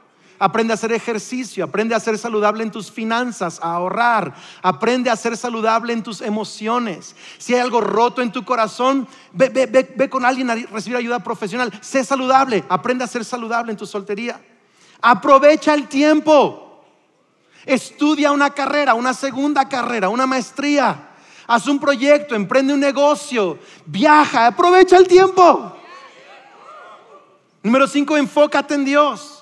Aprende 0.40 0.72
a 0.72 0.74
hacer 0.74 0.92
ejercicio, 0.92 1.64
aprende 1.64 1.96
a 1.96 2.00
ser 2.00 2.16
saludable 2.16 2.62
en 2.62 2.70
tus 2.70 2.92
finanzas, 2.92 3.58
a 3.60 3.72
ahorrar, 3.72 4.36
aprende 4.62 5.10
a 5.10 5.16
ser 5.16 5.36
saludable 5.36 5.92
en 5.92 6.04
tus 6.04 6.20
emociones. 6.20 7.16
Si 7.38 7.54
hay 7.54 7.60
algo 7.60 7.80
roto 7.80 8.22
en 8.22 8.30
tu 8.30 8.44
corazón, 8.44 9.08
ve, 9.32 9.48
ve 9.48 10.08
con 10.08 10.24
alguien 10.24 10.48
a 10.48 10.54
recibir 10.54 10.96
ayuda 10.96 11.18
profesional. 11.24 11.72
Sé 11.80 12.04
saludable, 12.04 12.62
aprende 12.68 13.02
a 13.02 13.08
ser 13.08 13.24
saludable 13.24 13.72
en 13.72 13.78
tu 13.78 13.84
soltería. 13.84 14.40
Aprovecha 15.00 15.74
el 15.74 15.88
tiempo. 15.88 16.84
Estudia 17.64 18.32
una 18.32 18.50
carrera, 18.50 18.94
una 18.94 19.14
segunda 19.14 19.68
carrera, 19.68 20.08
una 20.08 20.26
maestría. 20.26 21.10
Haz 21.46 21.66
un 21.66 21.78
proyecto, 21.78 22.34
emprende 22.34 22.74
un 22.74 22.80
negocio, 22.80 23.58
viaja, 23.86 24.46
aprovecha 24.46 24.96
el 24.96 25.08
tiempo. 25.08 25.76
Número 27.62 27.86
cinco, 27.86 28.16
enfócate 28.16 28.74
en 28.74 28.84
Dios 28.84 29.38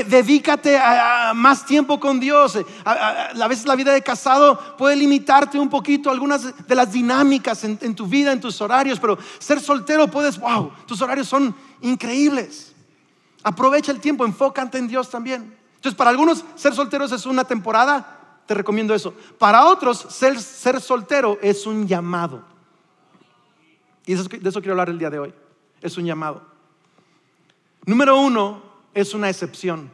dedícate 0.00 0.78
a, 0.78 1.32
más 1.34 1.66
tiempo 1.66 1.98
con 2.00 2.18
Dios. 2.18 2.58
A, 2.84 3.48
veces 3.48 3.66
la 3.66 3.76
vida 3.76 3.92
de 3.92 4.02
casado 4.02 4.76
puede 4.76 4.96
limitarte 4.96 5.58
un 5.58 5.68
poquito 5.68 6.10
algunas 6.10 6.66
de 6.66 6.74
las 6.74 6.92
dinámicas 6.92 7.64
en, 7.64 7.78
en 7.82 7.94
tu 7.94 8.06
vida, 8.06 8.32
en 8.32 8.40
tus 8.40 8.60
horarios, 8.60 8.98
pero 8.98 9.18
ser 9.38 9.60
soltero 9.60 10.08
puedes, 10.08 10.38
wow, 10.38 10.72
tus 10.86 11.00
horarios 11.02 11.28
son 11.28 11.54
increíbles. 11.80 12.71
Aprovecha 13.42 13.92
el 13.92 14.00
tiempo, 14.00 14.24
enfócate 14.24 14.78
en 14.78 14.88
Dios 14.88 15.10
también. 15.10 15.56
Entonces, 15.76 15.96
para 15.96 16.10
algunos 16.10 16.44
ser 16.54 16.74
solteros 16.74 17.10
es 17.12 17.26
una 17.26 17.44
temporada, 17.44 18.40
te 18.46 18.54
recomiendo 18.54 18.94
eso. 18.94 19.14
Para 19.38 19.66
otros, 19.66 20.06
ser, 20.10 20.40
ser 20.40 20.80
soltero 20.80 21.38
es 21.42 21.66
un 21.66 21.86
llamado. 21.86 22.44
Y 24.06 24.14
de 24.14 24.48
eso 24.48 24.60
quiero 24.60 24.72
hablar 24.72 24.90
el 24.90 24.98
día 24.98 25.10
de 25.10 25.18
hoy. 25.18 25.34
Es 25.80 25.96
un 25.96 26.04
llamado. 26.04 26.42
Número 27.84 28.20
uno, 28.20 28.62
es 28.94 29.14
una 29.14 29.28
excepción. 29.28 29.90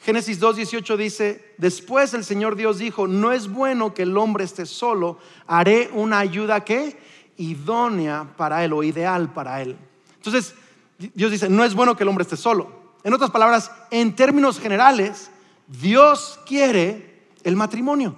Génesis 0.00 0.40
2.18 0.40 0.96
dice, 0.96 1.54
después 1.58 2.14
el 2.14 2.24
Señor 2.24 2.56
Dios 2.56 2.78
dijo, 2.78 3.08
no 3.08 3.32
es 3.32 3.48
bueno 3.48 3.92
que 3.92 4.02
el 4.02 4.16
hombre 4.16 4.44
esté 4.44 4.64
solo, 4.64 5.18
haré 5.46 5.90
una 5.92 6.20
ayuda 6.20 6.64
que 6.64 6.96
idónea 7.36 8.32
para 8.36 8.64
él 8.64 8.72
o 8.72 8.82
ideal 8.82 9.32
para 9.32 9.60
él. 9.62 9.76
Entonces, 10.14 10.54
Dios 10.98 11.30
dice, 11.30 11.48
no 11.48 11.64
es 11.64 11.74
bueno 11.74 11.96
que 11.96 12.04
el 12.04 12.08
hombre 12.08 12.22
esté 12.22 12.36
solo. 12.36 12.94
En 13.04 13.12
otras 13.14 13.30
palabras, 13.30 13.70
en 13.90 14.16
términos 14.16 14.58
generales, 14.58 15.30
Dios 15.66 16.40
quiere 16.46 17.28
el 17.44 17.56
matrimonio. 17.56 18.16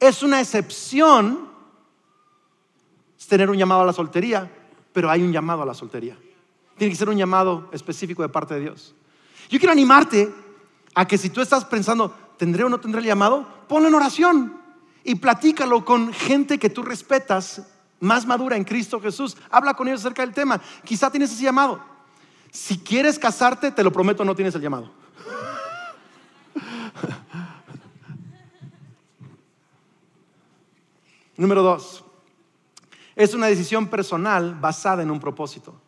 Es 0.00 0.22
una 0.22 0.40
excepción 0.40 1.52
tener 3.32 3.48
un 3.48 3.56
llamado 3.56 3.80
a 3.80 3.86
la 3.86 3.94
soltería, 3.94 4.50
pero 4.92 5.10
hay 5.10 5.22
un 5.22 5.32
llamado 5.32 5.62
a 5.62 5.64
la 5.64 5.72
soltería. 5.72 6.18
Tiene 6.76 6.92
que 6.92 6.98
ser 6.98 7.08
un 7.08 7.16
llamado 7.16 7.70
específico 7.72 8.20
de 8.20 8.28
parte 8.28 8.52
de 8.52 8.60
Dios. 8.60 8.94
Yo 9.48 9.58
quiero 9.58 9.72
animarte 9.72 10.30
a 10.94 11.06
que 11.06 11.16
si 11.16 11.30
tú 11.30 11.40
estás 11.40 11.64
pensando, 11.64 12.14
¿tendré 12.36 12.62
o 12.62 12.68
no 12.68 12.78
tendré 12.78 13.00
el 13.00 13.06
llamado? 13.06 13.48
Ponlo 13.68 13.88
en 13.88 13.94
oración 13.94 14.60
y 15.02 15.14
platícalo 15.14 15.82
con 15.82 16.12
gente 16.12 16.58
que 16.58 16.68
tú 16.68 16.82
respetas, 16.82 17.62
más 18.02 18.26
madura 18.26 18.56
en 18.56 18.64
Cristo 18.64 19.00
Jesús. 19.00 19.36
Habla 19.48 19.74
con 19.74 19.86
ellos 19.86 20.00
acerca 20.00 20.22
del 20.22 20.34
tema. 20.34 20.60
Quizá 20.84 21.08
tienes 21.10 21.32
ese 21.32 21.44
llamado. 21.44 21.80
Si 22.50 22.76
quieres 22.78 23.18
casarte, 23.18 23.70
te 23.70 23.84
lo 23.84 23.92
prometo, 23.92 24.24
no 24.24 24.34
tienes 24.34 24.54
el 24.54 24.60
llamado. 24.60 24.90
Número 31.36 31.62
dos, 31.62 32.04
es 33.14 33.32
una 33.34 33.46
decisión 33.46 33.86
personal 33.86 34.56
basada 34.60 35.02
en 35.02 35.10
un 35.10 35.20
propósito. 35.20 35.80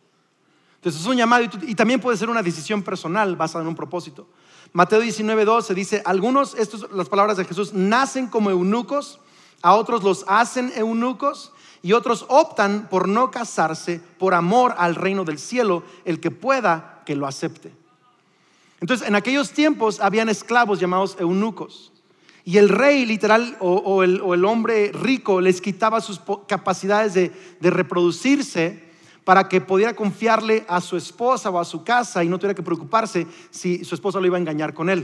Entonces 0.77 1.01
es 1.01 1.07
un 1.07 1.17
llamado 1.17 1.43
y, 1.63 1.75
también 1.75 1.99
puede 1.99 2.17
ser 2.17 2.29
una 2.29 2.41
decisión 2.41 2.81
personal 2.81 3.35
basada 3.35 3.63
en 3.63 3.67
un 3.67 3.75
propósito. 3.75 4.29
Mateo 4.71 5.01
19, 5.01 5.43
12 5.43 5.73
dice, 5.73 6.01
algunos, 6.05 6.55
estas 6.55 6.89
las 6.91 7.09
palabras 7.09 7.35
de 7.37 7.43
Jesús, 7.45 7.73
nacen 7.73 8.27
como 8.27 8.49
eunucos, 8.51 9.19
a 9.61 9.73
otros 9.73 10.01
los 10.03 10.23
hacen 10.27 10.71
eunucos 10.75 11.51
y 11.85 11.93
otros 11.93 12.25
optan 12.29 12.87
por 12.89 13.07
no 13.07 13.29
casarse 13.29 14.01
por 14.17 14.33
amor 14.33 14.73
al 14.79 14.95
reino 14.95 15.23
del 15.23 15.37
cielo, 15.37 15.83
el 16.03 16.19
que 16.19 16.31
pueda 16.31 17.03
que 17.05 17.15
lo 17.15 17.27
acepte. 17.27 17.71
Entonces, 18.81 19.07
en 19.07 19.13
aquellos 19.13 19.51
tiempos 19.51 19.99
habían 19.99 20.27
esclavos 20.27 20.79
llamados 20.79 21.15
eunucos. 21.19 21.91
Y 22.43 22.57
el 22.57 22.69
rey 22.69 23.05
literal 23.05 23.55
o, 23.59 24.01
el, 24.01 24.45
hombre 24.45 24.91
rico 24.93 25.41
les 25.41 25.61
quitaba 25.61 26.01
sus 26.01 26.19
capacidades 26.47 27.13
de 27.13 27.69
reproducirse 27.69 28.89
para 29.23 29.47
que 29.47 29.61
pudiera 29.61 29.95
confiarle 29.95 30.65
a 30.67 30.81
su 30.81 30.97
esposa 30.97 31.51
o 31.51 31.59
a 31.59 31.65
su 31.65 31.83
casa 31.83 32.23
y 32.23 32.29
no 32.29 32.39
tuviera 32.39 32.55
que 32.55 32.63
preocuparse 32.63 33.27
si 33.51 33.85
su 33.85 33.93
esposa 33.93 34.19
lo 34.19 34.25
iba 34.25 34.37
a 34.37 34.41
engañar 34.41 34.73
con 34.73 34.89
él. 34.89 35.01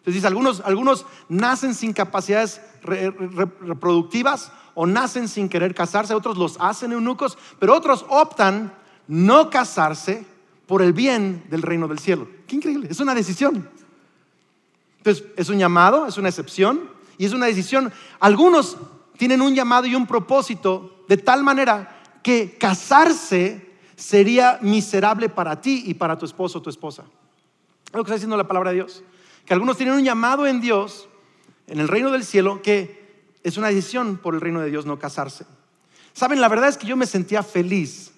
Entonces 0.00 0.14
dice, 0.14 0.26
algunos, 0.26 0.60
algunos 0.64 1.06
nacen 1.28 1.72
sin 1.72 1.92
capacidades 1.92 2.60
reproductivas 2.82 4.50
o 4.82 4.86
nacen 4.86 5.28
sin 5.28 5.50
querer 5.50 5.74
casarse, 5.74 6.14
otros 6.14 6.38
los 6.38 6.56
hacen 6.58 6.92
eunucos, 6.92 7.36
pero 7.58 7.76
otros 7.76 8.06
optan 8.08 8.72
no 9.08 9.50
casarse 9.50 10.24
por 10.66 10.80
el 10.80 10.94
bien 10.94 11.44
del 11.50 11.60
reino 11.60 11.86
del 11.86 11.98
cielo. 11.98 12.26
Qué 12.46 12.56
increíble, 12.56 12.88
es 12.90 12.98
una 12.98 13.14
decisión. 13.14 13.68
Entonces, 14.96 15.26
es 15.36 15.50
un 15.50 15.58
llamado, 15.58 16.06
es 16.06 16.16
una 16.16 16.30
excepción 16.30 16.88
y 17.18 17.26
es 17.26 17.34
una 17.34 17.44
decisión. 17.44 17.92
Algunos 18.20 18.78
tienen 19.18 19.42
un 19.42 19.54
llamado 19.54 19.84
y 19.86 19.94
un 19.94 20.06
propósito 20.06 21.04
de 21.08 21.18
tal 21.18 21.44
manera 21.44 22.00
que 22.22 22.56
casarse 22.56 23.74
sería 23.96 24.60
miserable 24.62 25.28
para 25.28 25.60
ti 25.60 25.82
y 25.88 25.92
para 25.92 26.16
tu 26.16 26.24
esposo 26.24 26.56
o 26.56 26.62
tu 26.62 26.70
esposa. 26.70 27.02
Es 27.84 27.92
lo 27.92 28.02
que 28.02 28.08
está 28.08 28.14
diciendo 28.14 28.38
la 28.38 28.48
palabra 28.48 28.70
de 28.70 28.76
Dios. 28.76 29.02
Que 29.44 29.52
algunos 29.52 29.76
tienen 29.76 29.94
un 29.94 30.04
llamado 30.04 30.46
en 30.46 30.62
Dios, 30.62 31.06
en 31.66 31.80
el 31.80 31.88
reino 31.88 32.10
del 32.10 32.24
cielo, 32.24 32.62
que 32.62 32.99
es 33.42 33.56
una 33.56 33.68
decisión 33.68 34.18
por 34.18 34.34
el 34.34 34.40
reino 34.40 34.60
de 34.60 34.70
Dios 34.70 34.86
no 34.86 34.98
casarse. 34.98 35.46
Saben, 36.12 36.40
la 36.40 36.48
verdad 36.48 36.68
es 36.68 36.76
que 36.76 36.86
yo 36.86 36.96
me 36.96 37.06
sentía 37.06 37.42
feliz 37.42 38.12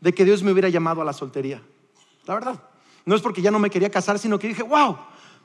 de 0.00 0.12
que 0.12 0.24
Dios 0.24 0.42
me 0.42 0.52
hubiera 0.52 0.68
llamado 0.68 1.02
a 1.02 1.04
la 1.04 1.12
soltería. 1.12 1.62
La 2.26 2.34
verdad. 2.34 2.62
No 3.04 3.16
es 3.16 3.22
porque 3.22 3.42
ya 3.42 3.50
no 3.50 3.58
me 3.58 3.70
quería 3.70 3.90
casar, 3.90 4.18
sino 4.18 4.38
que 4.38 4.48
dije, 4.48 4.62
wow, 4.62 4.98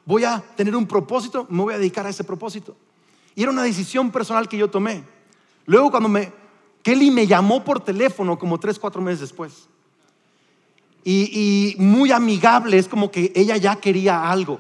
voy 0.05 0.23
a 0.23 0.43
tener 0.55 0.75
un 0.75 0.87
propósito, 0.87 1.47
me 1.49 1.61
voy 1.61 1.73
a 1.73 1.77
dedicar 1.77 2.05
a 2.05 2.09
ese 2.09 2.23
propósito. 2.23 2.75
Y 3.33 3.43
era 3.43 3.51
una 3.51 3.63
decisión 3.63 4.11
personal 4.11 4.47
que 4.47 4.57
yo 4.57 4.69
tomé. 4.69 5.03
Luego 5.65 5.91
cuando 5.91 6.09
me 6.09 6.31
Kelly 6.85 7.09
me 7.09 7.25
llamó 7.25 7.63
por 7.63 7.79
teléfono 7.79 8.37
como 8.37 8.59
tres, 8.59 8.77
cuatro 8.77 9.01
meses 9.01 9.21
después. 9.21 9.67
Y, 11.03 11.75
muy 11.79 12.11
amigable, 12.11 12.77
es 12.77 12.87
como 12.87 13.09
que 13.09 13.31
ella 13.35 13.57
ya 13.57 13.77
quería 13.77 14.29
algo. 14.29 14.59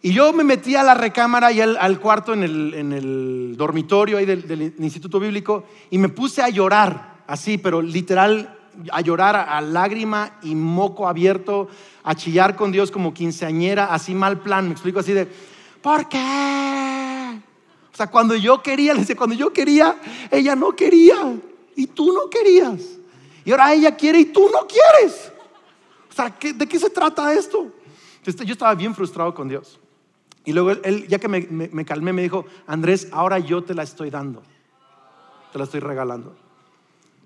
Y 0.00 0.12
yo 0.12 0.32
me 0.32 0.44
metí 0.44 0.76
a 0.76 0.84
la 0.84 0.94
recámara 0.94 1.50
y 1.50 1.60
al, 1.60 2.00
cuarto 2.00 2.32
en 2.32 2.42
el, 2.44 3.56
dormitorio 3.56 4.18
ahí 4.18 4.24
del, 4.24 4.74
Instituto 4.78 5.18
Bíblico 5.18 5.64
y 5.90 5.98
me 5.98 6.08
puse 6.08 6.40
a 6.40 6.48
llorar, 6.48 7.24
así, 7.26 7.58
pero 7.58 7.82
literal, 7.82 8.56
a 8.92 9.00
llorar 9.00 9.34
a, 9.34 9.60
lágrima 9.60 10.38
y 10.42 10.54
moco 10.54 11.08
abierto, 11.08 11.68
a 12.04 12.14
chillar 12.14 12.54
con 12.54 12.70
Dios 12.70 12.92
como 12.92 13.12
quinceañera, 13.12 13.86
así 13.86 14.14
mal 14.14 14.38
plan, 14.40 14.66
me 14.66 14.72
explico 14.72 15.00
así 15.00 15.12
de, 15.12 15.28
¿por 15.82 16.08
qué? 16.08 17.40
O 17.92 17.96
sea, 17.96 18.06
cuando 18.08 18.36
yo 18.36 18.62
quería, 18.62 18.94
le 18.94 19.00
decía, 19.00 19.16
cuando 19.16 19.34
yo 19.34 19.52
quería, 19.52 19.96
ella 20.30 20.54
no 20.54 20.76
quería. 20.76 21.16
Y 21.74 21.88
tú 21.88 22.12
no 22.12 22.30
querías. 22.30 22.80
Y 23.44 23.50
ahora 23.50 23.72
ella 23.72 23.96
quiere 23.96 24.20
y 24.20 24.26
tú 24.26 24.48
no 24.52 24.66
quieres. 24.68 25.32
O 26.08 26.12
sea, 26.12 26.32
¿de 26.40 26.66
qué 26.68 26.78
se 26.78 26.90
trata 26.90 27.32
esto? 27.32 27.72
yo 28.24 28.52
estaba 28.52 28.74
bien 28.74 28.94
frustrado 28.94 29.34
con 29.34 29.48
Dios. 29.48 29.80
Y 30.48 30.54
luego 30.54 30.70
él, 30.70 31.06
ya 31.08 31.18
que 31.18 31.28
me, 31.28 31.84
calmé, 31.84 32.14
me 32.14 32.22
dijo, 32.22 32.46
Andrés, 32.66 33.08
ahora 33.12 33.38
yo 33.38 33.62
te 33.64 33.74
la 33.74 33.82
estoy 33.82 34.08
dando. 34.08 34.42
Te 35.52 35.58
la 35.58 35.64
estoy 35.64 35.80
regalando. 35.80 36.34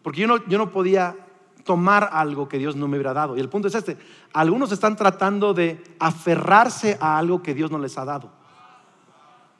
Porque 0.03 0.23
yo 0.23 0.27
no, 0.27 0.45
yo 0.49 0.59
no 0.59 0.73
podía 0.73 1.15
tomar 1.63 2.11
algo 2.13 2.49
que 2.49 2.59
Dios 2.59 2.75
no 2.75 2.89
me 2.89 2.97
hubiera 2.97 3.13
dado. 3.13 3.37
Y 3.37 3.41
el 3.41 3.49
punto 3.49 3.69
es 3.69 3.77
este, 3.77 3.97
algunos 4.33 4.73
están 4.73 4.97
tratando 4.97 5.55
de 5.55 5.81
aferrarse 6.01 6.99
a 7.01 7.17
algo 7.17 7.45
que 7.45 7.55
Dios 7.55 7.71
no 7.71 7.79
les 7.79 7.97
ha 7.97 8.05
dado. 8.05 8.29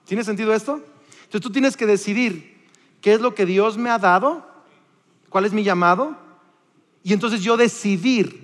¿Tiene 0.07 0.25
sentido 0.25 0.53
esto? 0.53 0.81
Entonces 1.27 1.41
tú 1.41 1.53
tienes 1.53 1.77
que 1.77 1.87
decidir 1.87 2.67
qué 3.01 3.13
es 3.13 3.21
lo 3.21 3.33
que 3.33 3.47
Dios 3.47 3.79
me 3.79 3.91
ha 3.91 3.99
dado, 4.01 4.45
cuál 5.29 5.45
es 5.45 5.53
mi 5.53 5.63
llamado, 5.63 6.17
y 7.05 7.13
entonces 7.13 7.45
yo 7.45 7.57
decidir. 7.57 8.43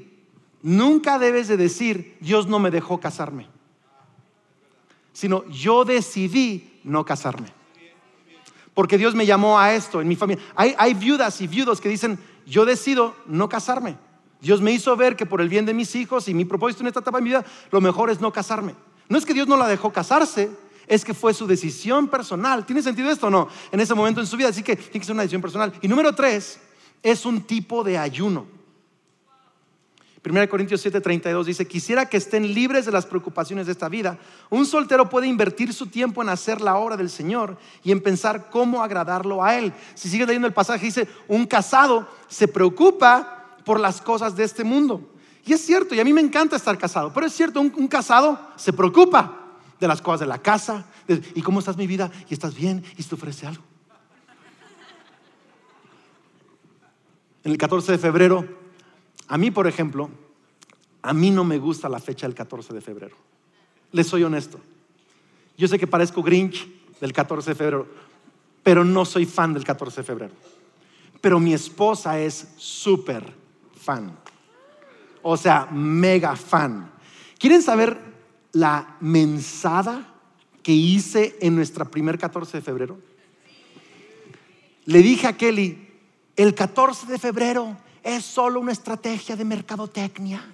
Nunca 0.63 1.19
debes 1.19 1.49
de 1.49 1.57
decir, 1.57 2.17
Dios 2.21 2.47
no 2.47 2.61
me 2.61 2.71
dejó 2.71 3.01
casarme, 3.01 3.49
sino 5.19 5.45
yo 5.49 5.85
decidí 5.85 6.79
no 6.85 7.05
casarme. 7.05 7.53
Porque 8.73 8.97
Dios 8.97 9.17
me 9.17 9.27
llamó 9.27 9.59
a 9.59 9.75
esto 9.75 10.01
en 10.01 10.07
mi 10.07 10.15
familia. 10.15 10.45
Hay, 10.55 10.95
viudas 10.95 11.41
y 11.41 11.49
viudos 11.49 11.81
que 11.81 11.89
dicen, 11.89 12.21
yo 12.47 12.65
decido 12.65 13.17
no 13.27 13.49
casarme. 13.49 13.99
Dios 14.41 14.61
me 14.61 14.71
hizo 14.71 14.97
ver 14.97 15.17
que 15.17 15.27
por 15.27 15.41
el 15.41 15.49
bien 15.49 15.67
de 15.67 15.75
mis 15.75 15.97
hijos 15.97 16.29
y 16.29 16.35
mi 16.35 16.45
propósito 16.45 16.85
en 16.85 16.87
esta 16.87 17.01
etapa 17.01 17.19
de 17.19 17.25
mi 17.25 17.31
vida, 17.31 17.45
lo 17.73 17.81
mejor 17.81 18.11
es 18.11 18.21
no 18.21 18.33
casarme. 18.33 18.77
No 19.09 19.19
es 19.19 19.27
que 19.27 19.35
Dios 19.35 19.49
no 19.49 19.57
la 19.57 19.67
dejó 19.67 19.93
casarse, 19.93 20.53
es 20.87 21.05
que 21.05 21.15
fue 21.15 21.35
su 21.35 21.49
decisión 21.49 22.07
personal. 22.07 22.65
¿Tiene 22.65 22.81
sentido 22.81 23.11
esto 23.11 23.27
o 23.27 23.31
no? 23.31 23.49
En 23.73 23.81
ese 23.81 23.97
momento 23.97 24.21
en 24.21 24.27
su 24.29 24.37
vida, 24.37 24.51
así 24.51 24.63
que 24.63 24.77
tiene 24.77 25.01
que 25.01 25.05
ser 25.05 25.15
una 25.15 25.23
decisión 25.23 25.43
personal. 25.43 25.73
Y 25.83 25.89
número 25.89 26.15
tres, 26.15 26.61
es 27.03 27.27
un 27.27 27.41
tipo 27.41 27.83
de 27.83 27.99
ayuno. 27.99 28.47
1 30.29 30.49
Corintios 30.49 30.85
7:32 30.85 31.45
dice, 31.45 31.67
quisiera 31.67 32.09
que 32.09 32.17
estén 32.17 32.53
libres 32.55 32.87
de 32.87 32.93
las 32.93 33.07
preocupaciones 33.07 33.67
de 33.67 33.73
esta 33.73 33.89
vida. 33.89 34.19
Un 34.51 34.67
soltero 34.67 35.09
puede 35.09 35.27
invertir 35.27 35.73
su 35.73 35.87
tiempo 35.87 36.23
en 36.23 36.29
hacer 36.29 36.61
la 36.61 36.77
obra 36.77 36.97
del 36.97 37.09
Señor 37.09 37.57
y 37.83 37.93
en 37.93 38.03
pensar 38.03 38.51
cómo 38.51 38.83
agradarlo 38.83 39.43
a 39.43 39.57
Él. 39.57 39.73
Si 39.95 40.09
sigues 40.09 40.27
leyendo 40.27 40.47
el 40.47 40.55
pasaje, 40.55 40.87
dice, 40.87 41.09
un 41.29 41.47
casado 41.47 42.09
se 42.29 42.49
preocupa 42.49 43.57
por 43.65 43.81
las 43.81 44.01
cosas 44.01 44.37
de 44.37 44.45
este 44.45 44.65
mundo. 44.65 45.11
Y 45.45 45.53
es 45.55 45.65
cierto, 45.65 45.95
y 45.95 46.01
a 46.01 46.05
mí 46.05 46.13
me 46.13 46.21
encanta 46.21 46.57
estar 46.57 46.77
casado, 46.77 47.13
pero 47.13 47.27
es 47.27 47.33
cierto, 47.33 47.61
un, 47.61 47.89
casado 47.89 48.39
se 48.57 48.73
preocupa 48.73 49.47
de 49.81 49.89
las 49.89 50.03
cosas 50.03 50.21
de 50.21 50.27
la 50.27 50.39
casa, 50.39 50.85
y 51.07 51.41
cómo 51.41 51.61
estás 51.61 51.77
mi 51.77 51.87
vida, 51.87 52.11
y 52.29 52.35
estás 52.35 52.55
bien, 52.55 52.85
y 52.99 53.03
te 53.03 53.15
ofrece 53.15 53.47
algo. 53.47 53.63
En 57.45 57.53
el 57.53 57.57
14 57.57 57.93
de 57.93 57.99
febrero 57.99 58.58
a 59.29 59.39
mí, 59.39 59.51
por 59.51 59.67
ejemplo, 59.67 60.11
a 61.03 61.13
mí 61.13 61.31
no 61.31 61.45
me 61.45 61.59
gusta 61.59 61.89
la 61.89 62.01
fecha 62.01 62.27
del 62.27 62.35
14 62.35 62.73
de 62.73 62.81
febrero. 62.81 63.17
Les 63.93 64.07
soy 64.07 64.25
honesto. 64.25 64.59
Yo 65.57 65.69
sé 65.69 65.79
que 65.79 65.87
parezco 65.87 66.23
Grinch 66.23 66.67
del 67.01 67.13
14 67.13 67.51
de 67.51 67.55
febrero, 67.55 67.87
pero 68.63 68.85
no 68.85 69.05
soy 69.05 69.27
fan 69.27 69.55
del 69.55 69.65
14 69.65 70.01
de 70.01 70.07
febrero. 70.07 70.35
Pero 71.21 71.41
mi 71.41 71.53
esposa 71.53 72.19
es 72.19 72.49
súper 72.57 73.35
fan. 73.75 74.17
O 75.23 75.37
sea, 75.37 75.67
mega 75.71 76.37
fan. 76.37 76.91
¿Quieren 77.39 77.63
saber 77.63 77.99
la 78.53 78.97
mensada 79.01 80.15
que 80.63 80.73
hice 80.73 81.37
en 81.41 81.55
nuestra 81.55 81.85
primer 81.85 82.19
14 82.19 82.59
de 82.59 82.63
febrero? 82.63 82.99
Le 84.87 85.03
dije 85.03 85.27
a 85.27 85.37
Kelly, 85.37 85.87
el 86.37 86.55
14 86.55 87.07
de 87.07 87.19
febrero 87.19 87.77
es 88.03 88.25
solo 88.25 88.61
una 88.61 88.73
estrategia 88.73 89.37
de 89.37 89.45
mercadotecnia. 89.45 90.45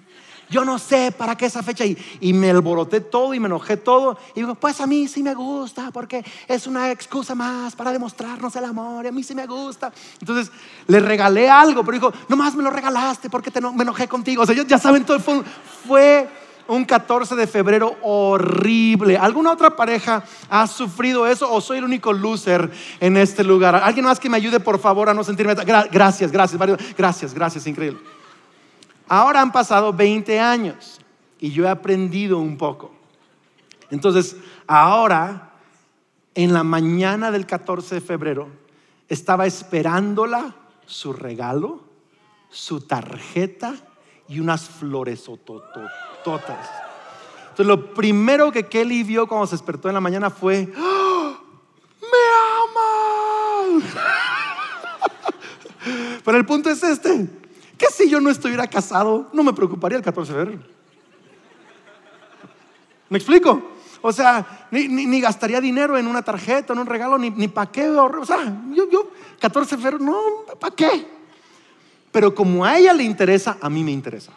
Yo 0.49 0.63
no 0.63 0.77
sé 0.77 1.11
para 1.11 1.35
qué 1.35 1.47
esa 1.47 1.63
fecha. 1.63 1.85
Y, 1.85 1.97
y, 2.19 2.33
me 2.33 2.51
alboroté 2.51 3.01
todo 3.01 3.33
y 3.33 3.39
me 3.39 3.47
enojé 3.47 3.77
todo. 3.77 4.17
Y 4.35 4.41
digo, 4.41 4.55
pues 4.55 4.79
a 4.79 4.87
mí 4.87 5.07
sí 5.07 5.23
me 5.23 5.33
gusta 5.33 5.89
porque 5.91 6.23
es 6.47 6.67
una 6.67 6.91
excusa 6.91 7.33
más 7.33 7.75
para 7.75 7.91
demostrarnos 7.91 8.55
el 8.55 8.65
amor. 8.65 9.05
Y 9.05 9.07
a 9.07 9.11
mí 9.11 9.23
sí 9.23 9.33
me 9.33 9.47
gusta. 9.47 9.91
Entonces 10.19 10.51
le 10.87 10.99
regalé 10.99 11.49
algo, 11.49 11.83
pero 11.83 11.93
dijo, 11.93 12.13
nomás 12.29 12.55
me 12.55 12.63
lo 12.63 12.69
regalaste 12.69 13.29
porque 13.29 13.49
te 13.49 13.59
me 13.59 13.81
enojé 13.81 14.07
contigo. 14.07 14.43
O 14.43 14.45
sea, 14.45 14.55
ya 14.55 14.77
saben, 14.77 15.03
todo 15.03 15.19
fue, 15.19 15.41
fue 15.87 16.29
un 16.67 16.85
14 16.85 17.35
de 17.35 17.47
febrero 17.47 17.97
horrible. 18.01 19.17
¿Alguna 19.17 19.51
otra 19.51 19.75
pareja 19.75 20.23
ha 20.49 20.67
sufrido 20.67 21.27
eso 21.27 21.51
o 21.51 21.61
soy 21.61 21.79
el 21.79 21.83
único 21.83 22.13
loser 22.13 22.71
en 22.99 23.17
este 23.17 23.43
lugar? 23.43 23.75
¿Alguien 23.75 24.05
más 24.05 24.19
que 24.19 24.29
me 24.29 24.37
ayude, 24.37 24.59
por 24.59 24.79
favor, 24.79 25.09
a 25.09 25.13
no 25.13 25.23
sentirme... 25.23 25.53
gracias, 25.55 26.31
gracias, 26.31 26.59
gracias, 26.97 27.33
gracias, 27.33 27.67
increíble. 27.67 27.99
Ahora 29.07 29.41
han 29.41 29.51
pasado 29.51 29.93
20 29.93 30.39
años 30.39 30.99
y 31.39 31.51
yo 31.51 31.65
he 31.65 31.69
aprendido 31.69 32.39
un 32.39 32.57
poco. 32.57 32.91
Entonces, 33.91 34.35
ahora, 34.65 35.51
en 36.33 36.53
la 36.53 36.63
mañana 36.63 37.31
del 37.31 37.45
14 37.45 37.95
de 37.95 38.01
febrero, 38.01 38.49
estaba 39.07 39.45
esperándola 39.45 40.55
su 40.85 41.13
regalo, 41.13 41.83
su 42.49 42.81
tarjeta 42.81 43.75
y 44.27 44.39
unas 44.39 44.67
flores 44.67 45.29
entonces 46.33 47.67
lo 47.67 47.93
primero 47.93 48.51
que 48.51 48.67
Kelly 48.67 49.03
vio 49.03 49.27
cuando 49.27 49.47
se 49.47 49.55
despertó 49.55 49.87
en 49.87 49.93
la 49.93 50.01
mañana 50.01 50.29
fue, 50.29 50.71
¡Ah! 50.75 51.39
¡me 52.01 53.71
aman! 53.71 53.83
Pero 56.25 56.37
el 56.37 56.45
punto 56.45 56.69
es 56.69 56.83
este, 56.83 57.29
que 57.77 57.85
si 57.87 58.09
yo 58.09 58.19
no 58.19 58.29
estuviera 58.29 58.67
casado, 58.67 59.29
no 59.33 59.43
me 59.43 59.53
preocuparía 59.53 59.97
el 59.97 60.03
14 60.03 60.33
de 60.33 60.39
febrero. 60.39 60.63
¿Me 63.09 63.19
explico? 63.19 63.61
O 64.01 64.11
sea, 64.11 64.67
ni, 64.71 65.21
gastaría 65.21 65.61
dinero 65.61 65.97
en 65.97 66.07
una 66.07 66.23
tarjeta, 66.23 66.73
en 66.73 66.79
un 66.79 66.87
regalo, 66.87 67.17
ni, 67.17 67.29
ni 67.29 67.47
para 67.47 67.71
qué. 67.71 67.87
O 67.87 68.25
sea, 68.25 68.39
yo, 68.71 68.89
yo, 68.89 69.11
14 69.39 69.75
de 69.75 69.81
febrero, 69.81 70.03
no, 70.03 70.19
¿para 70.59 70.75
qué? 70.75 71.07
Pero 72.11 72.33
como 72.33 72.65
a 72.65 72.77
ella 72.77 72.93
le 72.93 73.03
interesa, 73.03 73.57
a 73.61 73.69
mí 73.69 73.83
me 73.83 73.91
interesa 73.91 74.31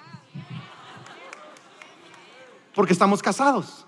porque 2.78 2.92
estamos 2.92 3.20
casados. 3.20 3.84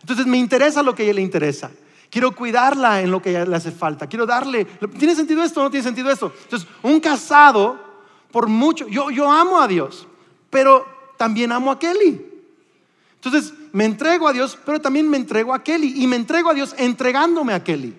Entonces 0.00 0.24
me 0.24 0.38
interesa 0.38 0.82
lo 0.82 0.94
que 0.94 1.02
a 1.02 1.04
ella 1.04 1.12
le 1.16 1.20
interesa. 1.20 1.70
Quiero 2.08 2.34
cuidarla 2.34 3.02
en 3.02 3.10
lo 3.10 3.20
que 3.20 3.28
ella 3.28 3.44
le 3.44 3.54
hace 3.54 3.70
falta. 3.70 4.06
Quiero 4.06 4.24
darle... 4.24 4.64
¿Tiene 4.98 5.14
sentido 5.14 5.42
esto 5.42 5.62
no 5.62 5.70
tiene 5.70 5.84
sentido 5.84 6.10
esto? 6.10 6.32
Entonces, 6.44 6.66
un 6.80 7.00
casado, 7.00 7.78
por 8.32 8.48
mucho... 8.48 8.88
Yo, 8.88 9.10
yo 9.10 9.30
amo 9.30 9.60
a 9.60 9.68
Dios, 9.68 10.06
pero 10.48 10.86
también 11.18 11.52
amo 11.52 11.70
a 11.70 11.78
Kelly. 11.78 12.18
Entonces, 13.16 13.52
me 13.72 13.84
entrego 13.84 14.26
a 14.26 14.32
Dios, 14.32 14.58
pero 14.64 14.80
también 14.80 15.06
me 15.06 15.18
entrego 15.18 15.52
a 15.52 15.62
Kelly. 15.62 16.02
Y 16.02 16.06
me 16.06 16.16
entrego 16.16 16.48
a 16.48 16.54
Dios 16.54 16.74
entregándome 16.78 17.52
a 17.52 17.62
Kelly. 17.62 17.94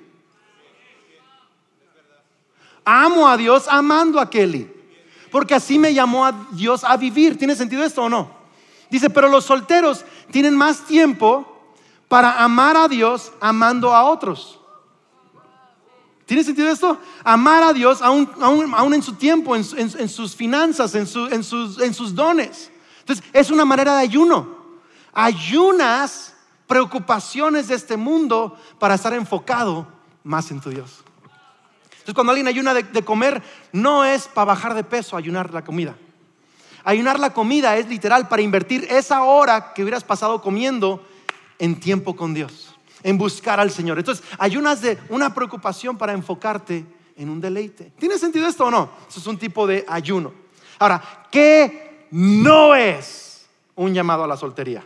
Amo 2.83 3.27
a 3.27 3.37
Dios 3.37 3.67
amando 3.67 4.19
a 4.19 4.27
Kelly. 4.27 4.67
Porque 5.29 5.53
así 5.53 5.77
me 5.77 5.93
llamó 5.93 6.25
a 6.25 6.47
Dios 6.53 6.83
a 6.83 6.97
vivir. 6.97 7.37
¿Tiene 7.37 7.55
sentido 7.55 7.83
esto 7.83 8.01
o 8.01 8.09
no? 8.09 8.41
Dice, 8.91 9.09
pero 9.09 9.29
los 9.29 9.45
solteros 9.45 10.03
tienen 10.29 10.55
más 10.55 10.85
tiempo 10.85 11.47
para 12.07 12.43
amar 12.43 12.75
a 12.77 12.87
Dios 12.87 13.31
amando 13.39 13.95
a 13.95 14.03
otros. 14.03 14.59
¿Tiene 16.25 16.43
sentido 16.43 16.69
esto? 16.69 16.97
Amar 17.23 17.63
a 17.63 17.73
Dios 17.73 18.01
aún, 18.01 18.93
en 18.93 19.01
su 19.01 19.13
tiempo, 19.15 19.55
en, 19.55 19.63
sus 19.63 20.35
finanzas, 20.35 20.95
en, 20.95 21.05
sus, 21.07 21.81
en 21.81 21.93
sus 21.93 22.15
dones. 22.15 22.71
Entonces, 22.99 23.25
es 23.33 23.51
una 23.51 23.65
manera 23.65 23.95
de 23.95 24.01
ayuno. 24.01 24.47
Ayunas 25.13 26.33
preocupaciones 26.67 27.67
de 27.67 27.75
este 27.75 27.97
mundo 27.97 28.57
para 28.79 28.95
estar 28.95 29.13
enfocado 29.13 29.87
más 30.23 30.51
en 30.51 30.61
tu 30.61 30.69
Dios. 30.69 31.03
Entonces, 31.91 32.13
cuando 32.13 32.31
alguien 32.31 32.47
ayuna 32.47 32.73
de 32.73 33.03
comer, 33.03 33.43
no 33.73 34.05
es 34.05 34.27
para 34.27 34.45
bajar 34.45 34.73
de 34.73 34.83
peso, 34.83 35.17
ayunar 35.17 35.53
la 35.53 35.65
comida. 35.65 35.95
Ayunar 36.83 37.19
la 37.19 37.33
comida 37.33 37.77
es 37.77 37.87
literal 37.87 38.27
para 38.27 38.41
invertir 38.41 38.85
esa 38.89 39.23
hora 39.23 39.73
que 39.73 39.83
hubieras 39.83 40.03
pasado 40.03 40.41
comiendo 40.41 41.05
en 41.59 41.79
tiempo 41.79 42.15
con 42.15 42.33
Dios, 42.33 42.75
en 43.03 43.17
buscar 43.17 43.59
al 43.59 43.71
Señor. 43.71 43.99
Entonces, 43.99 44.25
ayunas 44.37 44.81
de 44.81 44.97
una 45.09 45.33
preocupación 45.33 45.97
para 45.97 46.13
enfocarte 46.13 46.85
en 47.15 47.29
un 47.29 47.39
deleite. 47.39 47.91
¿Tiene 47.99 48.17
sentido 48.17 48.47
esto 48.47 48.65
o 48.65 48.71
no? 48.71 48.89
Eso 49.07 49.19
es 49.19 49.27
un 49.27 49.37
tipo 49.37 49.67
de 49.67 49.85
ayuno. 49.87 50.33
Ahora, 50.79 51.27
¿qué 51.31 52.07
no 52.11 52.73
es 52.73 53.47
un 53.75 53.93
llamado 53.93 54.23
a 54.23 54.27
la 54.27 54.37
soltería? 54.37 54.83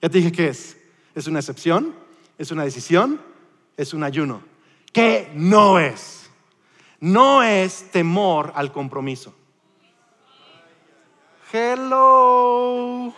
Ya 0.00 0.08
te 0.08 0.18
dije 0.18 0.30
qué 0.30 0.48
es. 0.48 0.76
Es 1.14 1.26
una 1.26 1.40
excepción, 1.40 1.94
es 2.38 2.50
una 2.50 2.64
decisión, 2.64 3.20
es 3.76 3.94
un 3.94 4.04
ayuno. 4.04 4.42
¿Qué 4.92 5.32
no 5.34 5.78
es? 5.78 6.23
No 7.04 7.42
es 7.42 7.90
temor 7.90 8.50
al 8.56 8.72
compromiso. 8.72 9.34
Hello. 11.52 13.12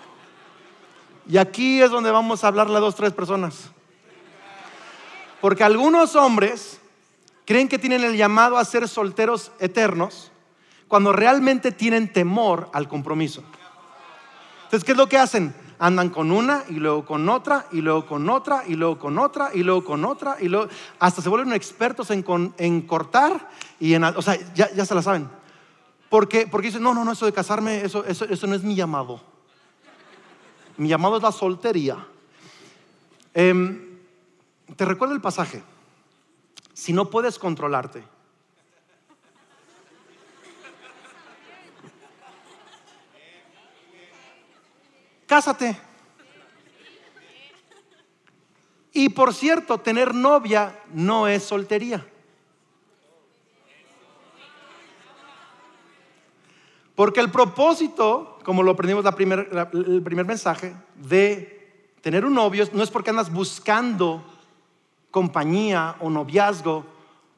Y 1.28 1.36
aquí 1.36 1.80
es 1.80 1.92
donde 1.92 2.10
vamos 2.10 2.42
a 2.42 2.48
hablarle 2.48 2.76
a 2.78 2.80
dos, 2.80 2.96
tres 2.96 3.12
personas. 3.12 3.70
Porque 5.40 5.62
algunos 5.62 6.16
hombres 6.16 6.80
creen 7.44 7.68
que 7.68 7.78
tienen 7.78 8.02
el 8.02 8.16
llamado 8.16 8.58
a 8.58 8.64
ser 8.64 8.88
solteros 8.88 9.52
eternos 9.60 10.32
cuando 10.88 11.12
realmente 11.12 11.70
tienen 11.70 12.12
temor 12.12 12.68
al 12.72 12.88
compromiso. 12.88 13.44
Entonces, 14.64 14.82
¿qué 14.82 14.92
es 14.92 14.98
lo 14.98 15.08
que 15.08 15.18
hacen? 15.18 15.54
Andan 15.78 16.10
con 16.10 16.30
una 16.30 16.64
y 16.68 16.74
luego 16.74 17.04
con 17.04 17.28
otra 17.28 17.66
y 17.72 17.80
luego 17.80 18.06
con 18.06 18.28
otra 18.28 18.64
y 18.66 18.74
luego 18.74 18.98
con 18.98 19.18
otra 19.18 19.50
y 19.52 19.62
luego 19.62 19.84
con 19.84 20.04
otra 20.04 20.36
y 20.40 20.48
luego 20.48 20.68
hasta 20.98 21.22
se 21.22 21.28
vuelven 21.28 21.52
expertos 21.52 22.10
en, 22.10 22.24
en 22.58 22.82
cortar 22.82 23.50
y 23.78 23.94
en, 23.94 24.04
o 24.04 24.22
sea, 24.22 24.38
ya, 24.54 24.72
ya 24.72 24.84
se 24.84 24.94
la 24.94 25.02
saben. 25.02 25.28
Porque, 26.08 26.46
porque 26.46 26.68
dicen, 26.68 26.82
no, 26.82 26.94
no, 26.94 27.04
no, 27.04 27.12
eso 27.12 27.26
de 27.26 27.32
casarme, 27.32 27.84
eso, 27.84 28.04
eso, 28.04 28.24
eso 28.24 28.46
no 28.46 28.54
es 28.54 28.62
mi 28.62 28.74
llamado. 28.74 29.20
Mi 30.76 30.88
llamado 30.88 31.16
es 31.16 31.22
la 31.22 31.32
soltería. 31.32 32.06
Em, 33.34 33.98
te 34.76 34.84
recuerdo 34.84 35.14
el 35.14 35.20
pasaje. 35.20 35.62
Si 36.72 36.92
no 36.92 37.10
puedes 37.10 37.38
controlarte, 37.38 38.04
cásate. 45.36 45.76
Y 48.94 49.10
por 49.10 49.34
cierto, 49.34 49.76
tener 49.76 50.14
novia 50.14 50.80
no 50.94 51.28
es 51.28 51.42
soltería. 51.42 52.06
Porque 56.94 57.20
el 57.20 57.30
propósito, 57.30 58.38
como 58.44 58.62
lo 58.62 58.70
aprendimos 58.70 59.04
la 59.04 59.12
primer, 59.12 59.50
el 59.74 60.02
primer 60.02 60.24
mensaje, 60.24 60.74
de 60.94 61.92
tener 62.00 62.24
un 62.24 62.32
novio 62.32 62.66
no 62.72 62.82
es 62.82 62.90
porque 62.90 63.10
andas 63.10 63.30
buscando 63.30 64.24
compañía 65.10 65.96
o 66.00 66.08
noviazgo 66.08 66.86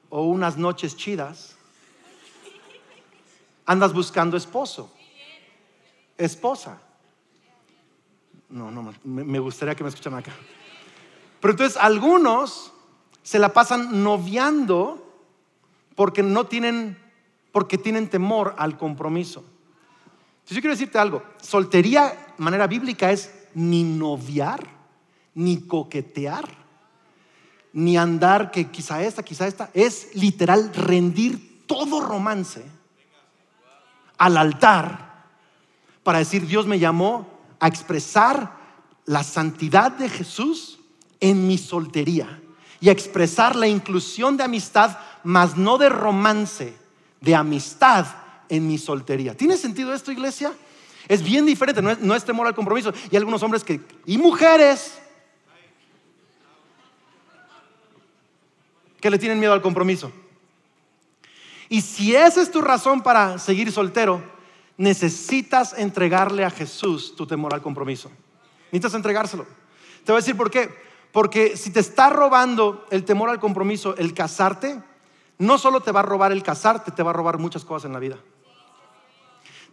o 0.09 0.23
unas 0.23 0.57
noches 0.57 0.97
chidas. 0.97 1.57
Andas 3.67 3.93
buscando 3.93 4.37
esposo, 4.37 4.95
esposa. 6.17 6.81
No, 8.51 8.71
no, 8.71 8.95
me 9.05 9.39
gustaría 9.39 9.75
que 9.75 9.83
me 9.83 9.91
escuchen 9.91 10.15
acá. 10.15 10.33
Pero 11.41 11.53
entonces 11.53 11.77
algunos 11.77 12.73
se 13.23 13.39
la 13.39 13.53
pasan 13.53 14.03
noviando 14.03 15.05
porque 15.95 16.23
no 16.23 16.47
tienen, 16.47 16.97
porque 17.53 17.79
tienen 17.79 18.09
temor 18.09 18.55
al 18.59 18.79
compromiso. 18.79 19.41
Entonces 19.41 20.57
yo 20.57 20.61
quiero 20.61 20.75
decirte 20.75 20.99
algo, 20.99 21.23
soltería, 21.43 22.35
manera 22.39 22.67
bíblica, 22.67 23.11
es 23.11 23.35
ni 23.55 23.83
noviar, 23.83 24.67
ni 25.35 25.61
coquetear, 25.61 26.49
ni 27.73 27.97
andar 27.97 28.51
que 28.51 28.71
quizá 28.71 29.03
esta, 29.03 29.23
quizá 29.23 29.47
esta, 29.47 29.71
es 29.75 30.15
literal 30.15 30.73
rendir 30.73 31.67
todo 31.67 32.01
romance 32.01 32.65
al 34.17 34.37
altar 34.37 35.27
para 36.03 36.19
decir 36.19 36.47
Dios 36.47 36.67
me 36.67 36.79
llamó 36.79 37.38
a 37.61 37.67
expresar 37.67 38.57
la 39.07 39.23
santidad 39.23 39.93
de 39.93 40.09
Jesús 40.09 40.79
en 41.21 41.47
mi 41.47 41.59
soltería 41.59 42.41
y 42.81 42.89
a 42.89 42.93
expresar 42.93 43.57
la 43.57 43.67
inclusión 43.67 44.37
de 44.37 44.45
amistad, 44.45 44.99
mas 45.25 45.57
no 45.57 45.79
de 45.79 45.89
romance, 45.89 46.75
de 47.21 47.35
amistad 47.35 48.07
en 48.49 48.67
mi 48.67 48.79
soltería. 48.79 49.37
¿Tiene 49.37 49.57
sentido 49.57 49.93
esto, 49.93 50.13
iglesia? 50.13 50.53
Es 51.09 51.23
bien 51.23 51.47
diferente, 51.47 51.81
no 51.81 52.15
es, 52.15 52.25
temor 52.25 52.47
al 52.47 52.55
compromiso. 52.55 52.93
Y 53.11 53.17
algunos 53.17 53.43
hombres 53.43 53.65
que, 53.65 53.81
y 54.05 54.19
mujeres, 54.19 54.99
que 59.01 59.11
le 59.11 59.19
tienen 59.19 59.41
miedo 59.41 59.53
al 59.53 59.63
compromiso. 59.63 60.13
Y 61.69 61.81
si 61.81 62.15
esa 62.15 62.43
es 62.43 62.51
tu 62.51 62.61
razón 62.61 63.03
para 63.03 63.39
seguir 63.39 63.73
soltero, 63.73 64.23
necesitas 64.79 65.75
entregarle 65.77 66.45
a 66.45 66.51
Jesús 66.51 67.15
tu 67.15 67.27
temor 67.27 67.53
al 67.53 67.61
compromiso. 67.61 68.11
Necesitas 68.73 68.95
entregárselo. 68.95 69.45
Te 70.05 70.13
voy 70.13 70.19
a 70.19 70.23
decir 70.23 70.37
por 70.37 70.51
qué. 70.51 70.71
Porque 71.13 71.57
si 71.57 71.71
te 71.71 71.81
está 71.81 72.11
robando 72.11 72.87
el 72.91 73.05
temor 73.05 73.29
al 73.29 73.41
compromiso, 73.41 73.97
el 73.97 74.15
casarte, 74.15 74.81
no 75.39 75.59
solo 75.59 75.81
te 75.81 75.93
va 75.93 76.01
a 76.01 76.05
robar 76.05 76.33
el 76.33 76.43
casarte, 76.43 76.93
te 76.93 77.03
va 77.03 77.11
a 77.11 77.15
robar 77.15 77.39
muchas 77.39 77.65
cosas 77.65 77.87
en 77.87 77.93
la 77.93 77.99
vida. 77.99 78.19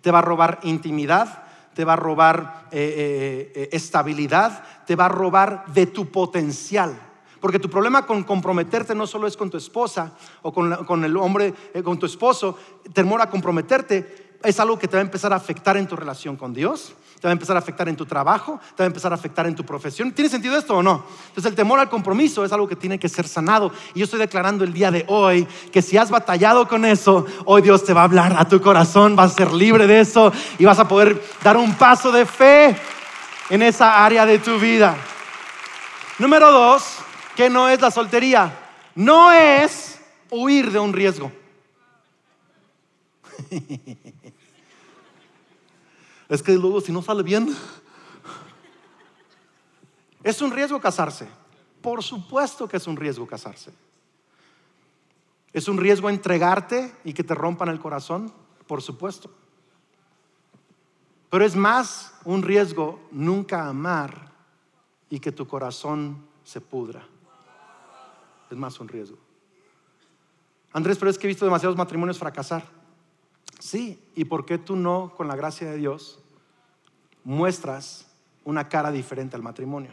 Te 0.02 0.12
va 0.12 0.20
a 0.20 0.24
robar 0.24 0.60
intimidad, 0.64 1.44
te 1.74 1.86
va 1.86 1.94
a 1.94 1.98
robar 1.98 2.68
eh, 2.72 2.80
eh, 2.80 3.52
eh, 3.56 3.70
estabilidad, 3.74 4.64
te 4.86 4.96
va 4.96 5.06
a 5.06 5.10
robar 5.10 5.66
de 5.68 5.88
tu 5.88 6.10
potencial. 6.10 6.98
Porque 7.42 7.60
tu 7.60 7.70
problema 7.70 8.08
con 8.08 8.24
comprometerte 8.24 8.96
no 8.96 9.06
solo 9.06 9.28
es 9.28 9.38
con 9.38 9.52
tu 9.52 9.58
esposa 9.58 10.14
o 10.42 10.52
con, 10.54 10.86
con 10.86 11.04
el 11.04 11.16
hombre, 11.18 11.54
con 11.84 12.00
tu 12.00 12.06
esposo, 12.06 12.58
temor 12.94 13.22
a 13.22 13.30
comprometerte, 13.30 14.25
es 14.46 14.60
algo 14.60 14.80
que 14.80 14.88
te 14.88 14.98
va 14.98 15.02
a 15.02 15.06
empezar 15.06 15.34
a 15.34 15.36
afectar 15.36 15.78
en 15.78 15.88
tu 15.88 15.96
relación 15.96 16.36
con 16.36 16.54
Dios, 16.54 16.94
te 17.20 17.28
va 17.28 17.30
a 17.30 17.34
empezar 17.34 17.56
a 17.56 17.60
afectar 17.60 17.88
en 17.90 17.96
tu 17.96 18.06
trabajo, 18.06 18.60
te 18.76 18.84
va 18.84 18.86
a 18.86 18.88
empezar 18.88 19.12
a 19.12 19.16
afectar 19.16 19.48
en 19.48 19.56
tu 19.56 19.66
profesión. 19.66 20.12
¿Tiene 20.12 20.30
sentido 20.30 20.58
esto 20.58 20.78
o 20.78 20.84
no? 20.84 21.06
Entonces 21.28 21.50
el 21.50 21.56
temor 21.56 21.80
al 21.80 21.90
compromiso 21.90 22.46
es 22.46 22.52
algo 22.52 22.68
que 22.68 22.76
tiene 22.76 23.00
que 23.00 23.10
ser 23.10 23.28
sanado. 23.28 23.72
Y 23.94 24.00
yo 24.00 24.06
estoy 24.06 24.20
declarando 24.20 24.64
el 24.64 24.74
día 24.74 24.92
de 24.92 25.06
hoy 25.08 25.48
que 25.72 25.82
si 25.82 25.98
has 25.98 26.10
batallado 26.10 26.68
con 26.68 26.86
eso, 26.86 27.26
hoy 27.46 27.62
Dios 27.62 27.84
te 27.84 27.94
va 27.94 28.02
a 28.02 28.06
hablar 28.06 28.36
a 28.38 28.48
tu 28.48 28.62
corazón, 28.62 29.16
vas 29.16 29.32
a 29.32 29.36
ser 29.36 29.54
libre 29.54 29.88
de 29.88 30.02
eso 30.02 30.32
y 30.60 30.66
vas 30.66 30.80
a 30.80 30.88
poder 30.88 31.22
dar 31.44 31.58
un 31.58 31.74
paso 31.76 32.12
de 32.12 32.26
fe 32.26 32.76
en 33.50 33.62
esa 33.62 34.06
área 34.06 34.26
de 34.26 34.40
tu 34.40 34.60
vida. 34.60 34.96
Número 36.20 36.52
dos, 36.52 36.98
que 37.36 37.50
no 37.50 37.70
es 37.70 37.82
la 37.82 37.92
soltería, 37.92 38.52
no 38.96 39.32
es 39.32 40.00
huir 40.30 40.72
de 40.72 40.80
un 40.80 40.94
riesgo. 40.94 41.32
Es 46.28 46.42
que 46.42 46.54
luego 46.54 46.82
si 46.82 46.92
no 46.92 47.02
sale 47.02 47.22
bien, 47.22 47.56
es 50.24 50.42
un 50.42 50.52
riesgo 50.52 50.82
casarse. 50.82 51.28
Por 51.82 52.04
supuesto 52.04 52.68
que 52.68 52.78
es 52.78 52.88
un 52.88 52.96
riesgo 52.96 53.28
casarse. 53.28 53.72
Es 55.54 55.68
un 55.68 55.78
riesgo 55.78 56.10
entregarte 56.10 56.94
y 57.04 57.14
que 57.14 57.24
te 57.24 57.36
rompan 57.36 57.70
el 57.70 57.80
corazón, 57.80 58.34
por 58.68 58.82
supuesto. 58.82 59.30
Pero 61.30 61.46
es 61.46 61.56
más 61.56 62.14
un 62.26 62.42
riesgo 62.42 63.08
nunca 63.12 63.68
amar 63.68 64.32
y 65.10 65.20
que 65.20 65.32
tu 65.32 65.48
corazón 65.48 66.26
se 66.44 66.60
pudra. 66.60 67.08
Es 68.50 68.58
más 68.58 68.80
un 68.80 68.88
riesgo. 68.88 69.18
Andrés, 70.74 70.98
pero 70.98 71.10
es 71.10 71.18
que 71.18 71.28
he 71.28 71.30
visto 71.30 71.46
demasiados 71.46 71.78
matrimonios 71.78 72.18
fracasar. 72.18 72.75
Sí, 73.66 74.00
¿y 74.14 74.26
por 74.26 74.46
qué 74.46 74.60
tú 74.60 74.76
no, 74.76 75.12
con 75.18 75.28
la 75.28 75.36
gracia 75.36 75.68
de 75.68 75.78
Dios, 75.78 76.20
muestras 77.24 78.06
una 78.44 78.70
cara 78.70 78.92
diferente 78.92 79.36
al 79.36 79.42
matrimonio? 79.42 79.90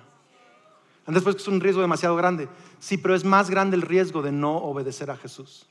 Antes 1.06 1.22
pues 1.22 1.36
es 1.36 1.48
un 1.48 1.58
riesgo 1.58 1.80
demasiado 1.80 2.14
grande. 2.14 2.50
Sí, 2.80 2.98
pero 2.98 3.14
es 3.14 3.24
más 3.24 3.48
grande 3.48 3.76
el 3.76 3.80
riesgo 3.80 4.20
de 4.20 4.30
no 4.30 4.58
obedecer 4.58 5.10
a 5.10 5.16
Jesús. 5.16 5.64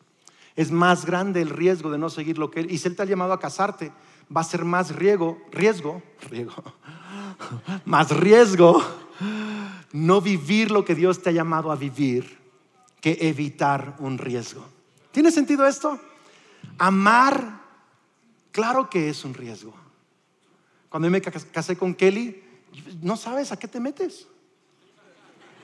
Es 0.56 0.72
más 0.72 1.06
grande 1.06 1.44
el 1.44 1.52
riesgo 1.52 1.92
de 1.92 2.00
no 2.00 2.10
seguir 2.10 2.40
lo 2.40 2.50
que 2.50 2.62
Él. 2.62 2.72
Y 2.72 2.80
si 2.80 2.88
Él 2.88 2.96
te 2.96 3.04
ha 3.04 3.06
llamado 3.06 3.34
a 3.34 3.40
casarte, 3.40 3.92
va 4.36 4.42
a 4.42 4.46
ser 4.46 4.66
más 4.66 4.96
riesgo, 4.96 5.38
riesgo, 5.52 6.02
riesgo, 6.28 6.64
más 7.86 8.10
riesgo 8.10 8.84
no 9.94 10.22
vivir 10.22 10.72
lo 10.72 10.84
que 10.84 10.96
Dios 10.96 11.22
te 11.22 11.30
ha 11.30 11.34
llamado 11.34 11.72
a 11.72 11.76
vivir 11.76 12.40
que 13.00 13.16
evitar 13.22 13.96
un 14.00 14.18
riesgo. 14.18 14.66
¿Tiene 15.12 15.30
sentido 15.30 15.68
esto? 15.68 16.00
Amar 16.80 17.61
Claro 18.52 18.90
que 18.90 19.10
es 19.10 19.24
un 19.24 19.34
riesgo. 19.34 19.74
Cuando 20.90 21.08
yo 21.08 21.12
me 21.12 21.22
casé 21.22 21.78
con 21.78 21.96
Kelly, 21.96 22.44
no 23.02 23.16
sabes 23.16 23.52
a 23.52 23.58
qué 23.58 23.68
te 23.68 23.80
metes. 23.80 24.28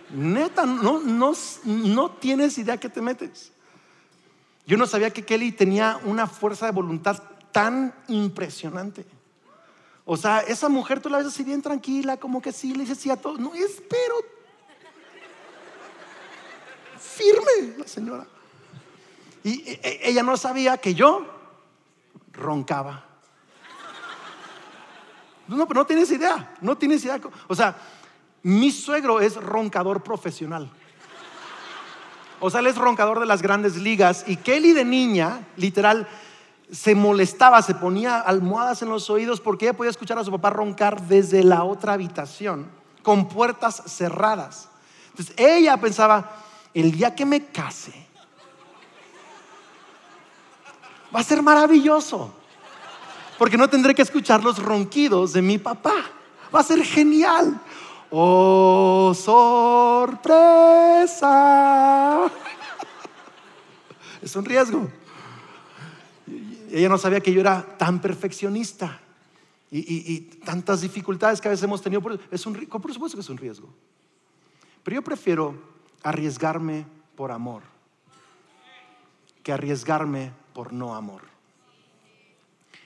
Neta, 0.10 0.66
no, 0.66 1.00
no, 1.00 1.34
no 1.66 2.12
tienes 2.12 2.58
idea 2.58 2.76
a 2.76 2.80
qué 2.80 2.88
te 2.88 3.02
metes. 3.02 3.52
Yo 4.66 4.78
no 4.78 4.86
sabía 4.86 5.12
que 5.12 5.26
Kelly 5.26 5.52
tenía 5.52 6.00
una 6.06 6.28
fuerza 6.28 6.66
de 6.66 6.72
voluntad 6.72 7.22
tan 7.52 7.94
impresionante. 8.08 9.06
O 10.06 10.16
sea, 10.16 10.40
esa 10.40 10.70
mujer 10.70 11.02
tú 11.02 11.10
la 11.10 11.18
ves 11.18 11.28
así 11.28 11.44
bien 11.44 11.62
tranquila, 11.62 12.16
como 12.16 12.42
que 12.42 12.54
sí, 12.54 12.74
le 12.74 12.82
dice 12.82 12.96
sí 12.96 13.10
a 13.10 13.18
todo. 13.18 13.38
No, 13.38 13.54
espero. 13.54 14.16
Firme 16.98 17.78
la 17.78 17.88
señora. 17.88 18.26
Y 19.44 19.70
e, 19.70 19.80
e, 19.84 20.10
ella 20.10 20.24
no 20.24 20.38
sabía 20.38 20.78
que 20.78 20.94
yo 20.94 21.37
roncaba. 22.38 23.04
No, 25.48 25.68
pero 25.68 25.82
no 25.82 25.86
tienes 25.86 26.12
idea, 26.12 26.56
no 26.62 26.78
tienes 26.78 27.04
idea. 27.04 27.20
O 27.48 27.56
sea, 27.56 27.76
mi 28.44 28.72
suegro 28.72 29.20
es 29.20 29.36
roncador 29.36 30.04
profesional. 30.04 30.70
O 32.40 32.50
sea, 32.50 32.60
él 32.60 32.68
es 32.68 32.78
roncador 32.78 33.20
de 33.20 33.26
las 33.26 33.42
grandes 33.42 33.78
ligas 33.78 34.24
y 34.28 34.38
Kelly 34.38 34.74
de 34.74 34.86
niña, 34.86 35.48
literal, 35.56 36.08
se 36.72 36.96
molestaba, 36.96 37.62
se 37.62 37.76
ponía 37.76 38.20
almohadas 38.20 38.82
en 38.82 38.90
los 38.90 39.10
oídos 39.10 39.42
porque 39.42 39.66
ella 39.66 39.78
podía 39.78 39.90
escuchar 39.90 40.20
a 40.20 40.24
su 40.24 40.32
papá 40.32 40.50
roncar 40.50 41.02
desde 41.04 41.44
la 41.44 41.64
otra 41.64 41.94
habitación, 41.94 42.68
con 43.02 43.28
puertas 43.28 43.82
cerradas. 43.88 44.70
Entonces 45.10 45.34
ella 45.38 45.78
pensaba, 45.78 46.44
el 46.74 46.92
día 46.92 47.16
que 47.16 47.26
me 47.26 47.46
case, 47.48 48.07
Va 51.18 51.22
a 51.22 51.24
ser 51.24 51.42
maravilloso. 51.42 52.32
Porque 53.40 53.58
no 53.58 53.68
tendré 53.68 53.96
que 53.96 54.04
escuchar 54.04 54.44
los 54.44 54.62
ronquidos 54.62 55.34
de 55.34 55.42
mi 55.42 55.58
papá. 55.58 55.96
Va 56.54 56.60
a 56.60 56.64
ser 56.64 56.84
genial. 56.84 57.60
Oh, 58.12 59.14
sorpresa. 59.16 60.30
Es 64.22 64.36
un 64.36 64.46
riesgo. 64.46 64.88
Ella 66.72 66.88
no 66.88 67.00
sabía 67.00 67.20
que 67.20 67.34
yo 67.34 67.42
era 67.42 67.66
tan 67.78 68.00
perfeccionista 68.00 69.00
y, 69.72 70.20
tantas 70.46 70.82
dificultades 70.82 71.42
que 71.42 71.48
a 71.48 71.52
veces 71.52 71.64
hemos 71.64 71.82
tenido. 71.82 72.04
Es 72.30 72.46
un, 72.46 72.54
por 72.54 72.94
supuesto 72.94 73.18
que 73.18 73.22
es 73.22 73.30
un 73.30 73.38
riesgo. 73.38 73.74
Pero 74.84 74.94
yo 74.94 75.02
prefiero 75.02 75.56
arriesgarme 76.04 76.86
por 77.16 77.32
amor 77.32 77.64
que 79.42 79.52
arriesgarme 79.52 80.32
por 80.58 80.74
no 80.74 80.96
amor. 80.96 81.22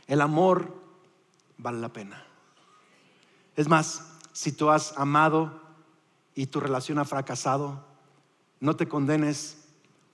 El 0.05 0.19
amor 0.19 0.75
vale 1.57 1.79
la 1.79 1.87
pena. 1.87 2.21
Es 3.55 3.69
más, 3.69 4.09
si 4.33 4.51
tú 4.51 4.69
has 4.71 4.97
amado 4.97 5.61
y 6.35 6.47
tu 6.47 6.59
relación 6.59 6.99
ha 6.99 7.05
fracasado, 7.05 7.81
no 8.59 8.75
te 8.75 8.89
condenes 8.89 9.55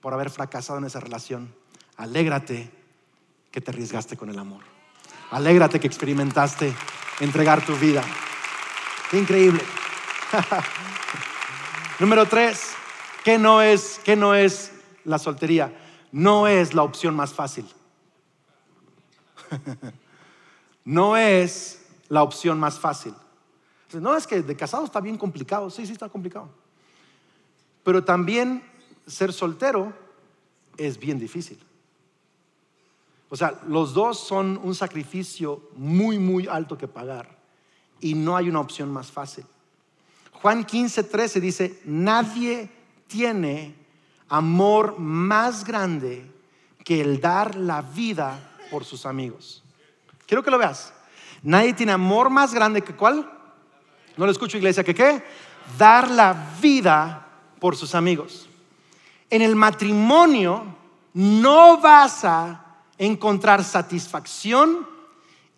por 0.00 0.14
haber 0.14 0.30
fracasado 0.30 0.78
en 0.78 0.84
esa 0.84 1.00
relación. 1.00 1.52
Alégrate 1.96 2.70
que 3.50 3.60
te 3.60 3.72
arriesgaste 3.72 4.16
con 4.16 4.30
el 4.30 4.38
amor. 4.38 4.62
Alégrate 5.32 5.80
que 5.80 5.88
experimentaste 5.88 6.72
entregar 7.18 7.66
tu 7.66 7.74
vida. 7.74 8.04
increíble. 9.12 9.64
Número 11.98 12.24
tres, 12.26 12.76
¿qué 13.24 13.36
no 13.36 13.62
es, 13.62 14.00
qué 14.04 14.14
no 14.14 14.36
es 14.36 14.70
la 15.04 15.18
soltería? 15.18 15.72
No 16.12 16.46
es 16.46 16.74
la 16.74 16.82
opción 16.82 17.14
más 17.14 17.32
fácil. 17.32 17.66
no 20.84 21.16
es 21.16 21.84
la 22.08 22.22
opción 22.22 22.58
más 22.58 22.78
fácil. 22.78 23.14
No 23.92 24.16
es 24.16 24.26
que 24.26 24.42
de 24.42 24.56
casado 24.56 24.84
está 24.84 25.00
bien 25.00 25.16
complicado, 25.16 25.70
sí, 25.70 25.86
sí 25.86 25.92
está 25.92 26.08
complicado. 26.08 26.50
Pero 27.84 28.04
también 28.04 28.62
ser 29.06 29.32
soltero 29.32 29.92
es 30.76 30.98
bien 30.98 31.18
difícil. 31.18 31.58
O 33.30 33.36
sea, 33.36 33.60
los 33.66 33.94
dos 33.94 34.18
son 34.18 34.58
un 34.62 34.74
sacrificio 34.74 35.70
muy, 35.76 36.18
muy 36.18 36.46
alto 36.46 36.78
que 36.78 36.88
pagar 36.88 37.38
y 38.00 38.14
no 38.14 38.36
hay 38.36 38.48
una 38.48 38.60
opción 38.60 38.90
más 38.92 39.10
fácil. 39.10 39.44
Juan 40.32 40.64
15, 40.64 41.04
13 41.04 41.40
dice, 41.40 41.82
nadie 41.84 42.70
tiene 43.06 43.74
amor 44.28 44.98
más 44.98 45.64
grande 45.64 46.30
que 46.84 47.00
el 47.00 47.20
dar 47.20 47.54
la 47.54 47.82
vida 47.82 48.38
por 48.70 48.84
sus 48.84 49.06
amigos. 49.06 49.62
Quiero 50.26 50.42
que 50.42 50.50
lo 50.50 50.58
veas. 50.58 50.92
Nadie 51.42 51.74
tiene 51.74 51.92
amor 51.92 52.30
más 52.30 52.52
grande 52.52 52.82
que 52.82 52.94
cuál? 52.94 53.30
No 54.16 54.24
lo 54.26 54.32
escucho 54.32 54.56
iglesia, 54.56 54.84
¿que 54.84 54.94
qué? 54.94 55.22
Dar 55.78 56.10
la 56.10 56.54
vida 56.60 57.26
por 57.60 57.76
sus 57.76 57.94
amigos. 57.94 58.48
En 59.30 59.42
el 59.42 59.54
matrimonio 59.54 60.64
no 61.14 61.78
vas 61.78 62.24
a 62.24 62.64
encontrar 62.98 63.62
satisfacción 63.62 64.86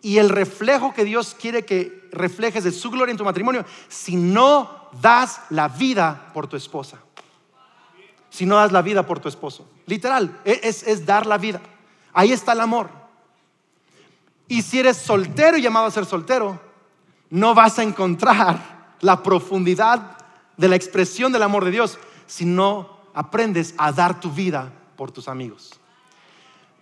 y 0.02 0.18
el 0.18 0.28
reflejo 0.28 0.94
que 0.94 1.04
Dios 1.04 1.36
quiere 1.38 1.64
que 1.64 2.08
reflejes 2.12 2.64
de 2.64 2.72
su 2.72 2.90
gloria 2.90 3.12
en 3.12 3.18
tu 3.18 3.24
matrimonio 3.24 3.64
si 3.88 4.16
no 4.16 4.88
das 5.00 5.40
la 5.50 5.68
vida 5.68 6.30
por 6.34 6.46
tu 6.46 6.56
esposa. 6.56 6.98
Si 8.30 8.46
no 8.46 8.56
das 8.56 8.72
la 8.72 8.82
vida 8.82 9.04
por 9.04 9.18
tu 9.18 9.28
esposo. 9.28 9.68
Literal, 9.86 10.40
e-, 10.44 10.60
es, 10.62 10.82
es 10.84 11.04
dar 11.04 11.26
la 11.26 11.36
vida. 11.36 11.60
Ahí 12.12 12.32
está 12.32 12.52
el 12.52 12.60
amor. 12.60 12.88
Y 14.48 14.62
si 14.62 14.80
eres 14.80 14.96
soltero 14.96 15.56
y 15.56 15.62
llamado 15.62 15.86
a 15.86 15.90
ser 15.90 16.06
soltero, 16.06 16.58
no 17.30 17.54
vas 17.54 17.78
a 17.78 17.82
encontrar 17.82 18.96
la 19.00 19.22
profundidad 19.22 20.18
de 20.56 20.68
la 20.68 20.76
expresión 20.76 21.32
del 21.32 21.42
amor 21.42 21.64
de 21.64 21.70
Dios 21.70 21.98
si 22.26 22.44
no 22.44 22.98
aprendes 23.14 23.74
a 23.78 23.92
dar 23.92 24.20
tu 24.20 24.30
vida 24.30 24.72
por 24.96 25.10
tus 25.10 25.28
amigos. 25.28 25.78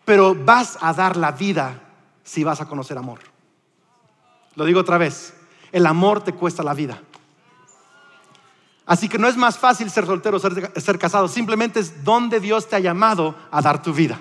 Pero 0.04 0.34
vas 0.34 0.78
a 0.80 0.92
dar 0.92 1.16
la 1.16 1.32
vida 1.32 1.80
si 2.24 2.44
vas 2.44 2.60
a 2.60 2.66
conocer 2.66 2.98
amor. 2.98 3.20
Lo 4.54 4.64
digo 4.64 4.80
otra 4.80 4.98
vez, 4.98 5.34
el 5.70 5.86
amor 5.86 6.22
te 6.22 6.32
cuesta 6.32 6.62
la 6.62 6.74
vida. 6.74 7.00
Así 8.88 9.06
que 9.06 9.18
no 9.18 9.28
es 9.28 9.36
más 9.36 9.58
fácil 9.58 9.90
ser 9.90 10.06
soltero 10.06 10.38
o 10.38 10.40
ser, 10.40 10.98
casado, 10.98 11.28
simplemente 11.28 11.78
es 11.78 12.02
donde 12.02 12.40
Dios 12.40 12.66
te 12.66 12.74
ha 12.74 12.78
llamado 12.78 13.34
a 13.50 13.60
dar 13.60 13.82
tu 13.82 13.92
vida. 13.92 14.18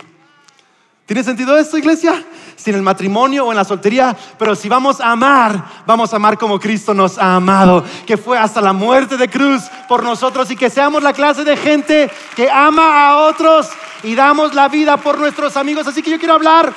¿Tiene 1.05 1.23
sentido 1.23 1.57
esto, 1.57 1.77
iglesia? 1.77 2.21
Si 2.57 2.69
en 2.69 2.75
el 2.75 2.81
matrimonio 2.81 3.45
o 3.45 3.51
en 3.51 3.55
la 3.55 3.63
soltería, 3.63 4.13
pero 4.37 4.55
si 4.55 4.67
vamos 4.67 4.99
a 4.99 5.13
amar, 5.13 5.63
vamos 5.85 6.11
a 6.11 6.17
amar 6.17 6.37
como 6.37 6.59
Cristo 6.59 6.93
nos 6.93 7.17
ha 7.17 7.37
amado, 7.37 7.81
que 8.05 8.17
fue 8.17 8.37
hasta 8.37 8.59
la 8.59 8.73
muerte 8.73 9.15
de 9.15 9.29
cruz 9.29 9.63
por 9.87 10.03
nosotros 10.03 10.51
y 10.51 10.57
que 10.57 10.69
seamos 10.69 11.01
la 11.01 11.13
clase 11.13 11.45
de 11.45 11.55
gente 11.55 12.11
que 12.35 12.51
ama 12.51 13.07
a 13.07 13.17
otros 13.19 13.69
y 14.03 14.15
damos 14.15 14.53
la 14.53 14.67
vida 14.67 14.97
por 14.97 15.17
nuestros 15.17 15.55
amigos. 15.55 15.87
Así 15.87 16.03
que 16.03 16.11
yo 16.11 16.19
quiero 16.19 16.33
hablar 16.33 16.73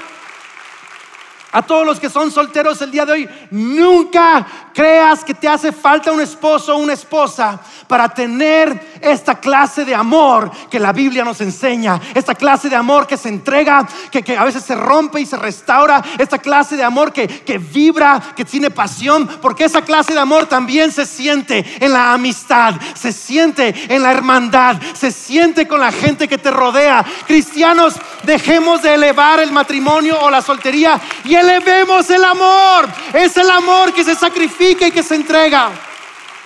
a 1.53 1.63
todos 1.63 1.85
los 1.85 1.99
que 1.99 2.09
son 2.09 2.31
solteros 2.31 2.81
el 2.83 2.91
día 2.91 3.05
de 3.05 3.13
hoy, 3.13 3.29
nunca 3.51 4.47
creas 4.73 5.25
que 5.25 5.35
te 5.35 5.49
hace 5.49 5.73
falta 5.73 6.13
un 6.13 6.21
esposo 6.21 6.75
o 6.75 6.79
una 6.79 6.93
esposa 6.93 7.61
para 7.91 8.09
tener 8.09 9.01
esta 9.01 9.41
clase 9.41 9.85
de 9.85 9.97
amor 9.97 10.49
que 10.71 10.79
la 10.79 10.93
Biblia 10.93 11.25
nos 11.25 11.41
enseña, 11.41 12.01
esta 12.15 12.37
clase 12.37 12.69
de 12.69 12.77
amor 12.77 13.05
que 13.05 13.17
se 13.17 13.29
entrega, 13.29 13.85
que, 14.13 14.39
a 14.39 14.45
veces 14.45 14.63
se 14.63 14.77
rompe 14.77 15.21
y 15.21 15.27
se 15.27 15.37
restaura, 15.37 16.01
esta 16.17 16.39
clase 16.39 16.77
de 16.77 16.85
amor 16.85 17.13
que, 17.13 17.27
que 17.27 17.59
vibra, 17.59 18.23
que 18.37 18.45
tiene 18.45 18.71
pasión, 18.71 19.27
porque 19.43 19.65
esa 19.65 19.83
clase 19.83 20.15
de 20.15 20.21
amor 20.21 20.47
también 20.47 20.93
se 20.93 21.05
siente 21.05 21.65
en 21.81 21.93
la 21.93 22.13
amistad, 22.13 22.77
se 22.95 23.11
siente 23.11 23.75
en 23.93 24.05
la 24.05 24.13
hermandad, 24.13 24.77
se 24.95 25.11
siente 25.11 25.67
con 25.67 25.81
la 25.81 25.91
gente 25.91 26.29
que 26.29 26.39
te 26.39 26.53
rodea. 26.53 27.05
Cristianos, 27.27 27.97
dejemos 28.23 28.83
de 28.83 28.95
elevar 28.95 29.41
el 29.41 29.51
matrimonio 29.51 30.17
o 30.21 30.31
la 30.31 30.43
soltería 30.43 31.01
y 31.25 31.35
elevemos 31.35 32.09
el 32.09 32.23
amor. 32.23 32.89
Es 33.13 33.37
el 33.37 33.51
amor 33.51 33.93
que 33.93 34.05
se 34.05 34.15
sacrifica 34.15 34.87
y 34.87 34.93
que 34.93 35.03
se 35.03 35.17
entrega, 35.17 35.73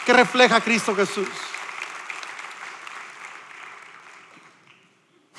que 0.05 0.12
refleja 0.12 0.61
Cristo 0.61 0.95
Jesús. 0.95 1.29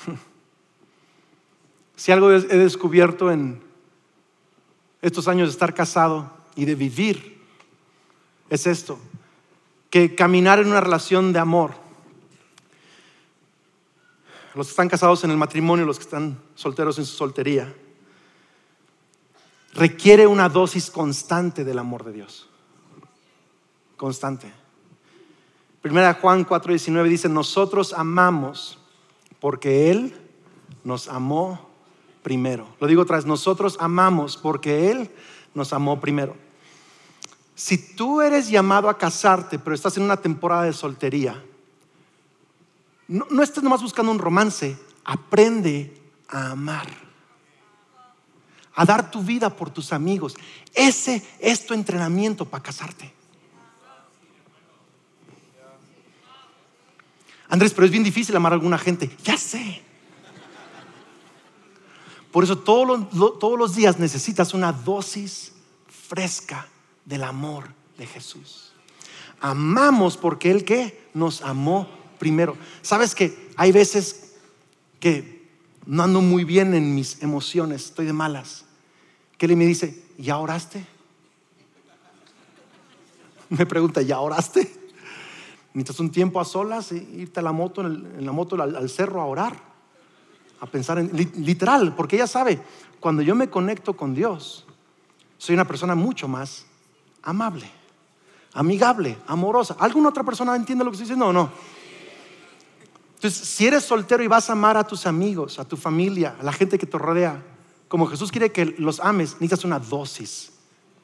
Si 1.96 2.12
algo 2.12 2.30
he 2.30 2.40
descubierto 2.40 3.32
en 3.32 3.60
estos 5.02 5.26
años 5.26 5.48
de 5.48 5.52
estar 5.52 5.74
casado 5.74 6.30
y 6.54 6.64
de 6.64 6.76
vivir, 6.76 7.42
es 8.48 8.66
esto, 8.66 9.00
que 9.90 10.14
caminar 10.14 10.60
en 10.60 10.68
una 10.68 10.80
relación 10.80 11.32
de 11.32 11.40
amor, 11.40 11.72
los 14.54 14.68
que 14.68 14.70
están 14.70 14.88
casados 14.88 15.24
en 15.24 15.30
el 15.30 15.36
matrimonio, 15.36 15.84
los 15.84 15.98
que 15.98 16.04
están 16.04 16.38
solteros 16.54 16.98
en 16.98 17.06
su 17.06 17.16
soltería, 17.16 17.74
requiere 19.74 20.26
una 20.26 20.48
dosis 20.48 20.90
constante 20.90 21.64
del 21.64 21.78
amor 21.78 22.04
de 22.04 22.12
Dios. 22.12 22.48
Constante. 23.96 24.52
Primera 25.82 26.14
Juan 26.14 26.46
4:19 26.46 27.08
dice, 27.08 27.28
nosotros 27.28 27.92
amamos 27.92 28.78
porque 29.40 29.90
Él 29.90 30.14
nos 30.84 31.08
amó 31.08 31.68
primero. 32.22 32.66
Lo 32.80 32.86
digo 32.86 33.02
otra 33.02 33.16
vez, 33.16 33.26
nosotros 33.26 33.76
amamos 33.80 34.36
porque 34.36 34.90
Él 34.90 35.10
nos 35.54 35.72
amó 35.72 36.00
primero. 36.00 36.36
Si 37.54 37.94
tú 37.94 38.20
eres 38.20 38.48
llamado 38.48 38.88
a 38.88 38.98
casarte, 38.98 39.58
pero 39.58 39.74
estás 39.74 39.96
en 39.96 40.02
una 40.02 40.16
temporada 40.18 40.64
de 40.64 40.72
soltería, 40.72 41.42
no, 43.08 43.26
no 43.30 43.42
estés 43.42 43.62
nomás 43.62 43.82
buscando 43.82 44.12
un 44.12 44.18
romance, 44.18 44.76
aprende 45.04 45.94
a 46.28 46.50
amar 46.50 47.06
a 48.76 48.84
dar 48.84 49.10
tu 49.10 49.22
vida 49.22 49.50
por 49.50 49.70
tus 49.70 49.92
amigos. 49.92 50.36
Ese 50.74 51.26
es 51.40 51.66
tu 51.66 51.74
entrenamiento 51.74 52.44
para 52.44 52.62
casarte. 52.62 53.12
Andrés, 57.48 57.72
pero 57.72 57.86
es 57.86 57.90
bien 57.90 58.04
difícil 58.04 58.34
amar 58.36 58.52
a 58.52 58.56
alguna 58.56 58.78
gente. 58.78 59.10
Ya 59.24 59.36
sé. 59.36 59.82
Por 62.32 62.44
eso 62.44 62.58
todos 62.58 62.86
los, 62.86 63.38
todos 63.38 63.58
los 63.58 63.74
días 63.74 63.98
necesitas 63.98 64.52
una 64.52 64.72
dosis 64.72 65.52
fresca 65.88 66.68
del 67.04 67.24
amor 67.24 67.72
de 67.96 68.06
Jesús. 68.06 68.72
Amamos 69.40 70.16
porque 70.16 70.50
Él 70.50 70.64
que 70.64 71.08
nos 71.14 71.42
amó 71.42 71.88
primero. 72.18 72.56
¿Sabes 72.82 73.14
que 73.14 73.50
hay 73.56 73.72
veces 73.72 74.34
que 75.00 75.48
no 75.86 76.02
ando 76.02 76.20
muy 76.20 76.44
bien 76.44 76.74
en 76.74 76.94
mis 76.94 77.22
emociones, 77.22 77.86
estoy 77.86 78.06
de 78.06 78.12
malas? 78.12 78.66
que 79.38 79.46
él 79.46 79.56
me 79.56 79.66
dice, 79.66 80.02
¿ya 80.18 80.38
oraste? 80.38 80.86
Me 83.48 83.66
pregunta, 83.66 84.02
¿ya 84.02 84.18
oraste? 84.18 84.74
Necesitas 85.76 86.00
un 86.00 86.10
tiempo 86.10 86.40
a 86.40 86.44
solas, 86.46 86.90
e 86.90 86.96
irte 86.96 87.40
a 87.40 87.42
la 87.42 87.52
moto, 87.52 87.82
en, 87.82 88.24
la 88.24 88.32
moto 88.32 88.56
al, 88.62 88.88
cerro 88.88 89.20
a 89.20 89.26
orar, 89.26 89.54
a 90.58 90.64
pensar 90.64 90.98
en, 90.98 91.10
literal, 91.12 91.94
porque 91.94 92.16
ella 92.16 92.26
sabe, 92.26 92.62
cuando 92.98 93.20
yo 93.20 93.34
me 93.34 93.50
conecto 93.50 93.94
con 93.94 94.14
Dios, 94.14 94.64
soy 95.36 95.54
una 95.54 95.66
persona 95.66 95.94
mucho 95.94 96.28
más 96.28 96.64
amable. 97.22 97.70
amigable, 98.54 99.18
amorosa. 99.26 99.76
¿Alguna 99.78 100.08
otra 100.08 100.24
persona 100.24 100.56
entiende 100.56 100.82
lo 100.82 100.90
que 100.90 100.94
estoy 100.94 101.04
diciendo 101.04 101.26
o 101.26 101.32
no? 101.34 101.50
Entonces, 103.16 103.46
si 103.46 103.66
eres 103.66 103.84
soltero 103.84 104.22
y 104.22 104.28
vas 104.28 104.48
a 104.48 104.54
amar 104.54 104.78
a 104.78 104.86
tus 104.86 105.04
amigos, 105.04 105.58
a 105.58 105.66
tu 105.66 105.76
familia, 105.76 106.36
a 106.40 106.42
la 106.42 106.54
gente 106.54 106.78
que 106.78 106.86
te 106.86 106.96
rodea, 106.96 107.42
como 107.88 108.06
Jesús 108.06 108.30
quiere 108.30 108.50
que 108.50 108.64
los 108.64 108.98
ames, 108.98 109.34
necesitas 109.34 109.66
una 109.66 109.78
dosis 109.78 110.52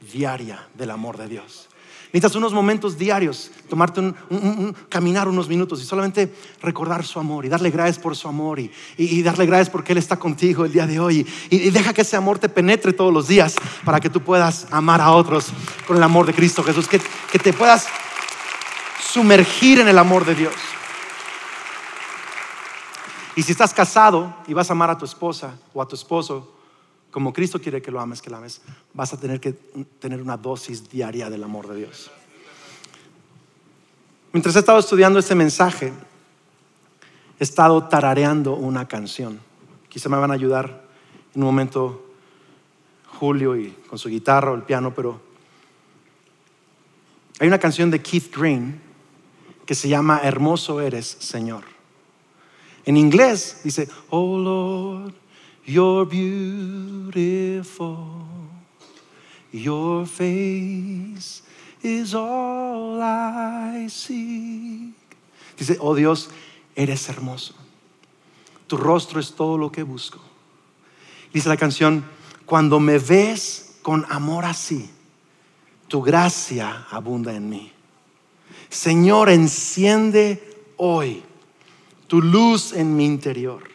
diaria 0.00 0.66
del 0.72 0.92
amor 0.92 1.18
de 1.18 1.28
Dios. 1.28 1.68
Necesitas 2.12 2.37
unos 2.37 2.53
momentos 2.53 2.98
diarios, 2.98 3.51
tomarte 3.70 4.01
un, 4.01 4.77
caminar 4.90 5.29
unos 5.29 5.48
minutos 5.48 5.81
y 5.81 5.87
solamente 5.87 6.31
recordar 6.61 7.07
su 7.07 7.18
amor 7.18 7.46
y 7.46 7.48
darle 7.48 7.70
gracias 7.70 7.98
por 7.98 8.14
su 8.14 8.29
amor 8.29 8.61
y, 8.61 9.22
darle 9.22 9.46
gracias 9.46 9.70
porque 9.70 9.92
Él 9.92 9.98
está 9.98 10.18
contigo 10.18 10.66
el 10.66 10.72
día 10.72 10.87
de 10.87 11.01
hoy. 11.01 11.27
Y, 11.48 11.70
deja 11.70 11.94
que 11.94 12.03
ese 12.03 12.16
amor 12.16 12.38
te 12.38 12.51
penetre 12.51 12.92
todos 12.92 13.14
los 13.14 13.29
días 13.29 13.55
para 13.83 13.98
que 13.98 14.11
tú 14.11 14.20
puedas 14.20 14.66
amar 14.70 15.01
a 15.01 15.12
otros 15.12 15.46
con 15.87 15.96
el 15.96 16.03
amor 16.03 16.27
de 16.27 16.35
Cristo 16.35 16.62
Jesús, 16.62 16.87
que, 16.87 17.01
que 17.31 17.38
te 17.38 17.55
puedas 17.55 17.87
sumergir 19.03 19.81
en 19.81 19.88
el 19.88 19.96
amor 19.96 20.27
de 20.27 20.35
Dios. 20.35 20.55
Y 23.37 23.42
si 23.42 23.53
estás 23.53 23.72
casado 23.72 24.37
y 24.46 24.53
vas 24.53 24.68
a 24.68 24.75
amar 24.75 24.90
a 24.90 24.98
tu 24.98 25.07
esposa 25.07 25.55
o 25.72 25.81
a 25.81 25.88
tu 25.88 25.96
esposo, 25.96 26.53
como 27.12 27.33
Cristo 27.33 27.61
quiere 27.61 27.83
que 27.83 27.90
lo 27.90 28.01
ames, 28.01 28.22
que 28.22 28.31
lo 28.31 28.38
ames, 28.38 28.62
vas 28.94 29.12
a 29.12 29.20
tener 29.20 29.38
que 29.38 29.53
tener 29.53 30.20
una 30.20 30.38
dosis 30.38 30.88
diaria 30.88 31.29
del 31.29 31.44
amor 31.44 31.68
de 31.68 31.77
Dios. 31.77 32.11
Mientras 34.33 34.57
he 34.57 34.61
estado 34.61 34.79
estudiando 34.79 35.18
este 35.18 35.35
mensaje, 35.35 35.92
he 37.38 37.44
estado 37.44 37.85
tarareando 37.85 38.55
una 38.55 38.88
canción. 38.88 39.38
Quizá 39.90 40.09
me 40.09 40.16
van 40.16 40.31
a 40.31 40.35
ayudar 40.35 40.87
en 41.35 41.42
un 41.42 41.46
momento 41.46 42.03
Julio 43.20 43.57
y 43.57 43.70
con 43.88 43.98
su 43.98 44.09
guitarra 44.09 44.51
o 44.51 44.55
el 44.55 44.62
piano, 44.62 44.94
pero 44.94 45.20
hay 47.38 47.46
una 47.46 47.59
canción 47.59 47.90
de 47.90 48.01
Keith 48.01 48.35
Green 48.35 48.81
que 49.66 49.75
se 49.75 49.87
llama 49.87 50.20
Hermoso 50.22 50.81
eres, 50.81 51.07
Señor. 51.20 51.64
En 52.87 52.96
inglés 52.96 53.61
dice, 53.64 53.87
Oh 54.09 54.38
Lord, 54.38 55.21
you're 55.64 56.07
beautiful. 56.07 58.09
Your 59.53 60.07
face 60.07 61.42
is 61.83 62.14
all 62.14 63.01
I 63.01 63.87
seek. 63.88 64.94
Dice, 65.59 65.77
oh 65.81 65.94
Dios, 65.94 66.31
eres 66.75 67.09
hermoso. 67.09 67.55
Tu 68.66 68.77
rostro 68.77 69.20
es 69.20 69.35
todo 69.35 69.59
lo 69.59 69.70
que 69.70 69.83
busco. 69.83 70.18
Dice 71.33 71.48
la 71.48 71.57
canción, 71.57 72.05
cuando 72.46 72.81
me 72.81 72.98
ves 72.98 73.77
con 73.83 74.07
amor 74.09 74.44
así, 74.44 74.88
tu 75.88 76.03
gracia 76.03 76.87
abunda 76.90 77.35
en 77.35 77.51
mí. 77.51 77.70
Señor, 78.70 79.29
enciende 79.29 80.42
hoy 80.79 81.22
tu 82.07 82.22
luz 82.22 82.72
en 82.72 82.96
mi 82.96 83.05
interior. 83.05 83.71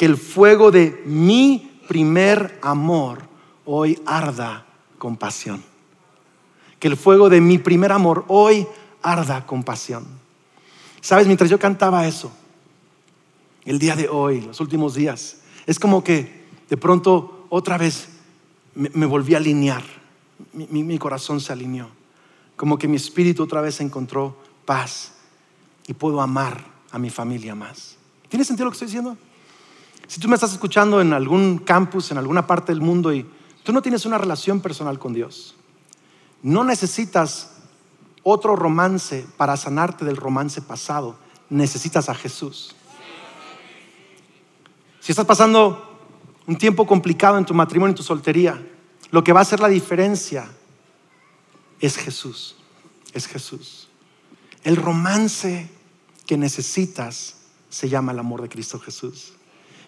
Que 0.00 0.06
el 0.06 0.16
fuego 0.16 0.70
de 0.70 1.02
mi 1.04 1.78
primer 1.86 2.58
amor 2.62 3.18
hoy 3.66 4.00
arda 4.06 4.64
con 4.96 5.18
pasión. 5.18 5.62
Que 6.78 6.88
el 6.88 6.96
fuego 6.96 7.28
de 7.28 7.42
mi 7.42 7.58
primer 7.58 7.92
amor 7.92 8.24
hoy 8.28 8.66
arda 9.02 9.44
con 9.44 9.62
pasión. 9.62 10.06
Sabes, 11.02 11.26
mientras 11.26 11.50
yo 11.50 11.58
cantaba 11.58 12.08
eso, 12.08 12.32
el 13.66 13.78
día 13.78 13.94
de 13.94 14.08
hoy, 14.08 14.40
los 14.40 14.58
últimos 14.60 14.94
días, 14.94 15.42
es 15.66 15.78
como 15.78 16.02
que 16.02 16.46
de 16.70 16.78
pronto 16.78 17.44
otra 17.50 17.76
vez 17.76 18.08
me, 18.74 19.04
volví 19.04 19.34
a 19.34 19.36
alinear. 19.36 19.84
Mi, 20.54 20.96
corazón 20.96 21.42
se 21.42 21.52
alineó. 21.52 21.90
Como 22.56 22.78
que 22.78 22.88
mi 22.88 22.96
espíritu 22.96 23.42
otra 23.42 23.60
vez 23.60 23.82
encontró 23.82 24.34
paz 24.64 25.12
y 25.86 25.92
puedo 25.92 26.22
amar 26.22 26.64
a 26.90 26.98
mi 26.98 27.10
familia 27.10 27.54
más. 27.54 27.98
¿Tiene 28.30 28.46
sentido 28.46 28.64
lo 28.64 28.70
que 28.70 28.76
estoy 28.76 28.86
diciendo? 28.86 29.18
Si 30.10 30.18
tú 30.18 30.26
me 30.26 30.34
estás 30.34 30.52
escuchando 30.52 31.00
en 31.00 31.12
algún 31.12 31.58
campus, 31.58 32.10
en 32.10 32.18
alguna 32.18 32.44
parte 32.44 32.72
del 32.72 32.80
mundo 32.80 33.12
y 33.12 33.24
tú 33.62 33.72
no 33.72 33.80
tienes 33.80 34.04
una 34.06 34.18
relación 34.18 34.60
personal 34.60 34.98
con 34.98 35.14
Dios, 35.14 35.54
no 36.42 36.64
necesitas 36.64 37.52
otro 38.24 38.56
romance 38.56 39.24
para 39.36 39.56
sanarte 39.56 40.04
del 40.04 40.16
romance 40.16 40.62
pasado, 40.62 41.16
necesitas 41.48 42.08
a 42.08 42.16
Jesús. 42.16 42.74
Si 44.98 45.12
estás 45.12 45.26
pasando 45.26 46.00
un 46.44 46.58
tiempo 46.58 46.88
complicado 46.88 47.38
en 47.38 47.44
tu 47.44 47.54
matrimonio, 47.54 47.90
en 47.92 47.96
tu 47.96 48.02
soltería, 48.02 48.60
lo 49.12 49.22
que 49.22 49.32
va 49.32 49.38
a 49.38 49.42
hacer 49.42 49.60
la 49.60 49.68
diferencia 49.68 50.50
es 51.78 51.96
Jesús, 51.96 52.56
es 53.14 53.28
Jesús. 53.28 53.88
El 54.64 54.74
romance 54.74 55.70
que 56.26 56.36
necesitas 56.36 57.36
se 57.68 57.88
llama 57.88 58.10
el 58.10 58.18
amor 58.18 58.42
de 58.42 58.48
Cristo 58.48 58.80
Jesús. 58.80 59.34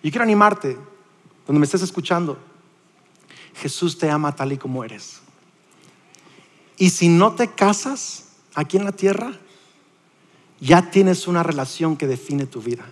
Y 0.03 0.11
quiero 0.11 0.25
animarte, 0.25 0.77
donde 1.47 1.61
me 1.61 1.65
estés 1.65 1.83
escuchando, 1.83 2.39
Jesús 3.55 3.99
te 3.99 4.11
ama 4.11 4.35
tal 4.35 4.53
y 4.53 4.59
como 4.59 4.85
eres. 4.85 5.21
Y 6.77 6.91
si 6.91 7.09
no 7.09 7.33
te 7.33 7.49
casas 7.49 8.31
aquí 8.55 8.77
en 8.77 8.85
la 8.85 8.93
tierra, 8.93 9.39
ya 10.61 10.91
tienes 10.91 11.27
una 11.27 11.43
relación 11.43 11.97
que 11.97 12.07
define 12.07 12.47
tu 12.47 12.61
vida. 12.61 12.85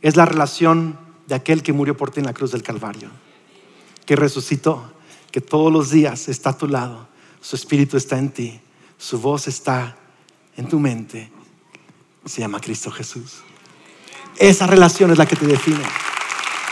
Es 0.00 0.16
la 0.16 0.24
relación 0.24 0.98
de 1.26 1.34
aquel 1.34 1.62
que 1.62 1.72
murió 1.72 1.96
por 1.96 2.10
ti 2.10 2.20
en 2.20 2.26
la 2.26 2.34
cruz 2.34 2.52
del 2.52 2.62
Calvario, 2.62 3.10
que 4.06 4.16
resucitó, 4.16 4.92
que 5.30 5.40
todos 5.40 5.72
los 5.72 5.90
días 5.90 6.28
está 6.28 6.50
a 6.50 6.56
tu 6.56 6.68
lado, 6.68 7.08
su 7.40 7.56
espíritu 7.56 7.96
está 7.96 8.18
en 8.18 8.30
ti, 8.30 8.60
su 8.96 9.20
voz 9.20 9.48
está 9.48 9.96
en 10.56 10.68
tu 10.68 10.78
mente 10.78 11.30
se 12.28 12.40
llama 12.40 12.60
Cristo 12.60 12.90
Jesús. 12.90 13.42
Esa 14.38 14.66
relación 14.66 15.10
es 15.10 15.18
la 15.18 15.26
que 15.26 15.36
te 15.36 15.46
define. 15.46 15.82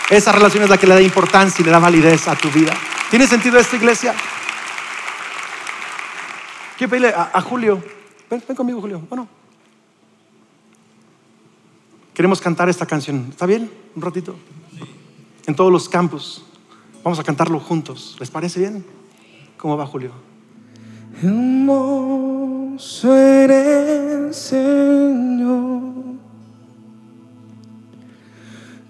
Esa 0.09 0.31
relación 0.33 0.63
es 0.63 0.71
la 0.71 0.79
que 0.79 0.87
le 0.87 0.95
da 0.95 1.03
importancia 1.03 1.63
y 1.63 1.65
le 1.65 1.73
da 1.73 1.79
validez 1.79 2.29
a 2.29 2.37
tu 2.37 2.49
vida. 2.51 2.73
¿Tiene 3.11 3.27
sentido 3.27 3.59
esta 3.59 3.77
iglesia? 3.77 4.15
Quiero 6.79 6.91
pedirle 6.91 7.13
a, 7.15 7.41
Julio. 7.41 7.83
Ven, 8.31 8.43
ven, 8.47 8.57
conmigo, 8.57 8.81
Julio. 8.81 9.03
Bueno. 9.09 9.29
Queremos 12.15 12.41
cantar 12.41 12.69
esta 12.69 12.87
canción. 12.87 13.27
¿Está 13.31 13.47
bien? 13.47 13.71
Un 13.95 14.03
ratito. 14.03 14.37
En 15.47 15.57
todos 15.57 15.73
los 15.73 15.89
campos. 15.89 16.45
Vamos 17.03 17.19
a 17.19 17.25
cantarlo 17.25 17.59
juntos. 17.61 18.17
¿Les 18.21 18.31
parece 18.31 18.61
bien? 18.61 18.85
¿Cómo 19.57 19.77
va, 19.77 19.87
Julio? 19.87 20.13
Hermoso 21.23 23.17
eres, 23.17 24.37
Señor. 24.37 26.17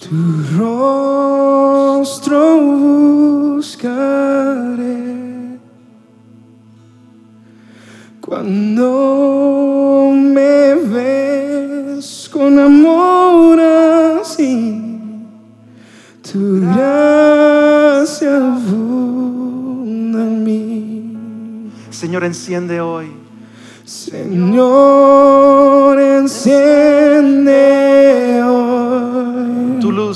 Tu 0.09 0.15
rostro 0.57 2.41
buscaré 3.59 3.99
cuando 8.21 10.13
me 10.15 10.75
ves 10.77 12.31
con 12.33 12.57
amor 12.57 13.59
así. 14.21 14.81
Tu 16.23 16.61
gracia 16.61 18.37
Señor, 21.91 22.25
enciende 22.25 22.81
hoy. 22.81 23.11
Señor, 23.85 24.39
enciende 25.99 27.63
hoy. 28.45 28.66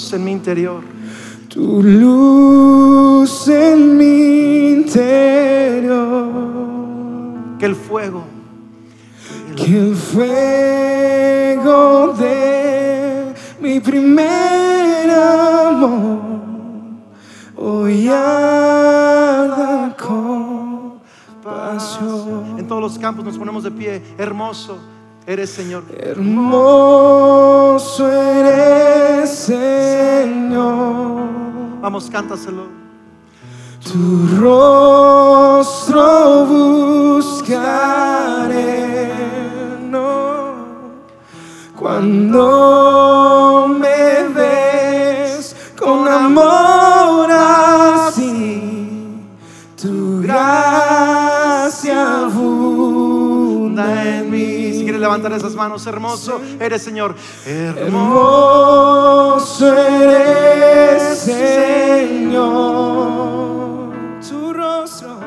Luz 0.01 0.15
en 0.15 0.25
mi 0.25 0.33
interior. 0.33 0.83
Tu 1.51 1.83
luz 1.83 3.49
en 3.49 3.99
mi 3.99 4.71
interior. 4.71 5.99
Que 7.59 7.67
el 7.67 7.75
fuego. 7.77 8.25
Que 9.55 9.79
el 9.79 9.95
fuego 9.95 10.95
de 12.19 13.35
mi 13.61 13.79
primer 13.81 15.11
amor 15.11 16.21
hoy 17.57 18.11
En 22.57 22.67
todos 22.67 22.81
los 22.81 22.99
campos 22.99 23.23
nos 23.23 23.37
ponemos 23.37 23.65
de 23.65 23.71
pie. 23.71 24.03
Hermoso 24.17 24.79
eres, 25.27 25.51
Señor. 25.51 25.85
Hermoso 25.99 28.11
eres, 28.11 29.31
Señor. 29.31 31.29
Vamos, 31.81 32.09
cántaselo. 32.11 32.65
Tu 33.83 34.27
rostro 34.41 36.47
buscaré. 36.47 37.81
No. 39.91 40.55
Cuando 41.77 43.67
me 43.79 44.29
ves 44.35 45.57
con 45.79 46.07
amor 46.07 46.70
levantar 55.11 55.33
esas 55.33 55.57
manos, 55.57 55.85
hermoso 55.87 56.41
eres 56.61 56.83
Señor. 56.83 57.17
Hermoso. 57.45 58.01
Eres, 59.77 61.19
Señor. 61.19 62.51
Tu 64.29 64.53
rostro, 64.53 65.19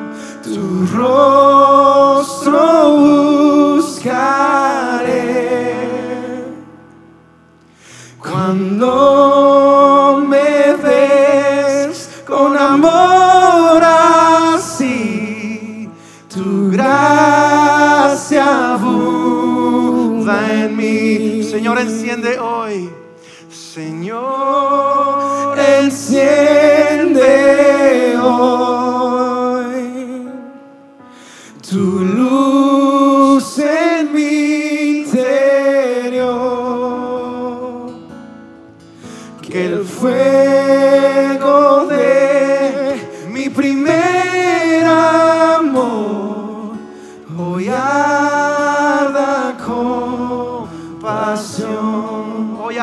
tu 0.42 0.86
rostro 0.86 1.53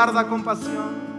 arda 0.01 0.27
compasión. 0.27 1.11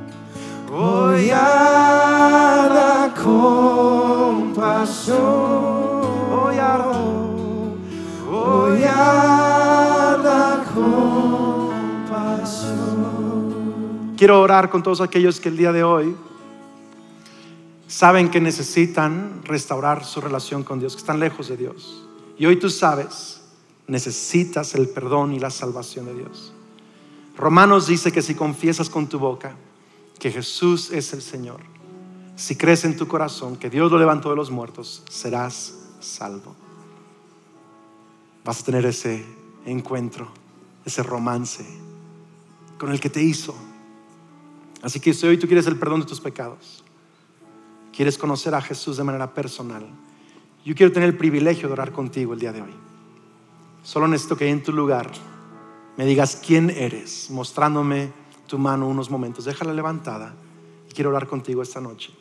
Hoy 0.73 1.31
arda 1.31 3.15
con 3.23 4.53
pasión. 4.55 6.03
Hoy. 6.33 6.57
Hoy 8.29 8.83
arda 8.85 10.65
con 10.75 11.71
pasión. 12.11 14.15
Quiero 14.17 14.41
orar 14.41 14.71
con 14.71 14.83
todos 14.83 15.01
aquellos 15.01 15.39
que 15.39 15.51
el 15.51 15.57
día 15.57 15.73
de 15.73 15.85
hoy 15.85 16.17
saben 17.87 18.31
que 18.31 18.41
necesitan 18.41 19.43
restaurar 19.45 20.05
su 20.05 20.21
relación 20.21 20.65
con 20.65 20.81
Dios, 20.81 20.95
que 20.95 21.01
están 21.01 21.21
lejos 21.21 21.49
de 21.49 21.57
Dios. 21.57 22.09
Y 22.39 22.47
hoy 22.47 22.57
tú 22.57 22.71
sabes, 22.71 23.43
necesitas 23.87 24.75
el 24.75 24.89
perdón 24.89 25.35
y 25.35 25.39
la 25.39 25.51
salvación 25.51 26.07
de 26.07 26.15
Dios. 26.15 26.53
Romanos 27.43 27.89
dice 27.89 28.13
que 28.13 28.23
si 28.23 28.37
confiesas 28.37 28.89
con 28.89 29.09
tu 29.09 29.19
boca 29.19 29.57
que 30.21 30.31
Jesús 30.31 30.93
es 30.93 31.13
el 31.13 31.21
Señor, 31.21 31.59
si 32.37 32.55
crees 32.55 32.85
en 32.85 32.97
tu 32.97 33.09
corazón 33.09 33.57
que 33.57 33.69
Dios 33.69 33.91
lo 33.91 33.99
levantó 33.99 34.31
de 34.31 34.37
los 34.37 34.53
muertos, 34.53 35.03
serás 35.11 35.75
salvo. 35.99 36.55
Vas 38.45 38.61
a 38.61 38.65
tener 38.65 38.87
ese 38.87 39.27
encuentro, 39.67 40.29
ese 40.85 41.03
romance 41.03 41.67
con 42.79 42.93
el 42.93 43.01
que 43.01 43.11
te 43.11 43.21
hizo. 43.21 43.57
Así 44.81 45.01
que 45.01 45.13
si 45.13 45.27
hoy 45.27 45.37
tú 45.37 45.49
quieres 45.49 45.67
el 45.67 45.81
perdón 45.81 46.03
de 46.03 46.07
tus 46.07 46.21
pecados, 46.21 46.85
quieres 47.93 48.17
conocer 48.19 48.55
a 48.55 48.63
Jesús 48.63 48.99
de 48.99 49.03
manera 49.03 49.35
personal, 49.35 49.85
yo 50.65 50.77
quiero 50.77 50.93
tener 50.93 51.09
el 51.09 51.17
privilegio 51.17 51.67
de 51.67 51.73
orar 51.73 51.91
contigo 51.91 52.35
el 52.35 52.39
día 52.39 52.53
de 52.53 52.63
hoy. 52.63 52.75
Solo 53.83 54.07
necesito 54.07 54.37
que 54.37 54.49
en 54.49 54.63
tu 54.63 54.73
lugar 54.73 55.11
me 55.97 56.07
digas 56.07 56.41
quién 56.45 56.71
eres, 56.71 57.31
mostrándome 57.31 58.13
tu 58.47 58.59
mano 58.59 58.89
unos 58.89 59.11
momentos. 59.11 59.45
Déjala 59.45 59.73
levantada 59.73 60.35
y 60.89 60.93
quiero 60.93 61.11
orar 61.11 61.27
contigo 61.27 61.63
esta 61.63 61.81
noche. 61.81 62.13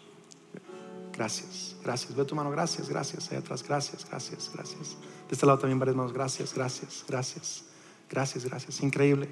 Gracias, 1.14 1.76
gracias. 1.84 2.16
Veo 2.16 2.26
tu 2.26 2.36
mano, 2.36 2.52
gracias, 2.52 2.90
gracias. 2.90 3.32
Ahí 3.32 3.38
atrás, 3.38 3.64
gracias, 3.64 4.06
gracias, 4.10 4.50
gracias. 4.54 4.98
De 5.28 5.34
este 5.34 5.46
lado 5.46 5.60
también 5.60 5.80
varias 5.80 5.96
manos, 5.96 6.14
gracias, 6.14 6.54
gracias, 6.54 7.06
gracias, 7.08 7.64
gracias, 8.10 8.46
gracias. 8.46 8.82
Increíble. 8.82 9.30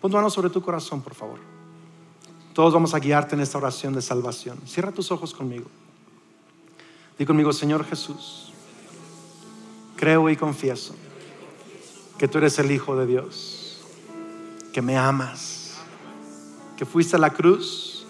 Pon 0.00 0.10
tu 0.10 0.16
mano 0.16 0.30
sobre 0.30 0.50
tu 0.50 0.62
corazón, 0.62 1.02
por 1.02 1.14
favor. 1.14 1.38
Todos 2.52 2.74
vamos 2.74 2.94
a 2.94 2.98
guiarte 2.98 3.36
en 3.36 3.40
esta 3.40 3.58
oración 3.58 3.94
de 3.94 4.02
salvación. 4.02 4.58
Cierra 4.66 4.92
tus 4.92 5.10
ojos 5.12 5.32
conmigo. 5.32 5.66
Di 7.18 7.26
conmigo, 7.26 7.52
Señor 7.52 7.84
Jesús, 7.84 8.52
creo 9.96 10.28
y 10.30 10.36
confieso 10.36 10.94
que 12.18 12.28
tú 12.28 12.38
eres 12.38 12.58
el 12.58 12.70
Hijo 12.70 12.96
de 12.96 13.06
Dios, 13.06 13.59
que 14.72 14.82
me 14.82 14.96
amas, 14.96 15.74
que 16.76 16.84
fuiste 16.84 17.16
a 17.16 17.18
la 17.18 17.30
cruz 17.30 18.06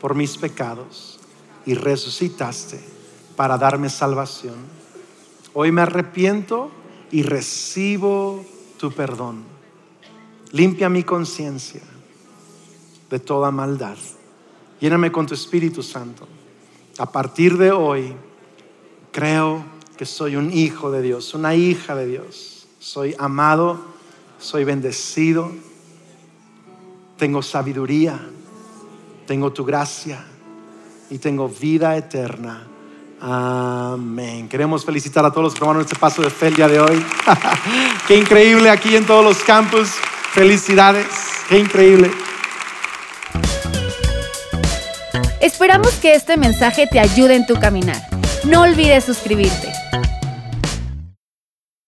por 0.00 0.14
mis 0.14 0.36
pecados 0.36 1.18
y 1.64 1.74
resucitaste 1.74 2.80
para 3.36 3.56
darme 3.58 3.88
salvación. 3.88 4.56
Hoy 5.54 5.72
me 5.72 5.82
arrepiento 5.82 6.70
y 7.10 7.22
recibo 7.22 8.44
tu 8.78 8.92
perdón. 8.92 9.44
Limpia 10.50 10.88
mi 10.88 11.02
conciencia 11.02 11.82
de 13.10 13.18
toda 13.18 13.50
maldad. 13.50 13.96
Lléname 14.80 15.12
con 15.12 15.26
tu 15.26 15.34
Espíritu 15.34 15.82
Santo. 15.82 16.26
A 16.98 17.10
partir 17.10 17.56
de 17.56 17.70
hoy, 17.70 18.14
creo 19.12 19.64
que 19.96 20.04
soy 20.04 20.36
un 20.36 20.52
hijo 20.52 20.90
de 20.90 21.02
Dios, 21.02 21.34
una 21.34 21.54
hija 21.54 21.94
de 21.94 22.06
Dios. 22.06 22.66
Soy 22.80 23.14
amado, 23.18 23.80
soy 24.38 24.64
bendecido, 24.64 25.52
tengo 27.22 27.40
sabiduría, 27.40 28.18
tengo 29.28 29.52
tu 29.52 29.64
gracia 29.64 30.24
y 31.08 31.18
tengo 31.18 31.48
vida 31.48 31.96
eterna. 31.96 32.66
Amén. 33.20 34.48
Queremos 34.48 34.84
felicitar 34.84 35.24
a 35.24 35.30
todos 35.30 35.44
los 35.44 35.54
que 35.54 35.60
tomaron 35.60 35.82
este 35.82 35.94
paso 35.94 36.20
de 36.20 36.30
fe 36.30 36.48
el 36.48 36.56
día 36.56 36.66
de 36.66 36.80
hoy. 36.80 37.00
Qué 38.08 38.18
increíble 38.18 38.68
aquí 38.68 38.96
en 38.96 39.06
todos 39.06 39.24
los 39.24 39.38
campus. 39.44 39.90
Felicidades. 40.32 41.06
Qué 41.48 41.60
increíble. 41.60 42.10
Esperamos 45.40 45.92
que 46.00 46.16
este 46.16 46.36
mensaje 46.36 46.88
te 46.88 46.98
ayude 46.98 47.36
en 47.36 47.46
tu 47.46 47.54
caminar. 47.54 48.02
No 48.42 48.62
olvides 48.62 49.04
suscribirte. 49.04 49.72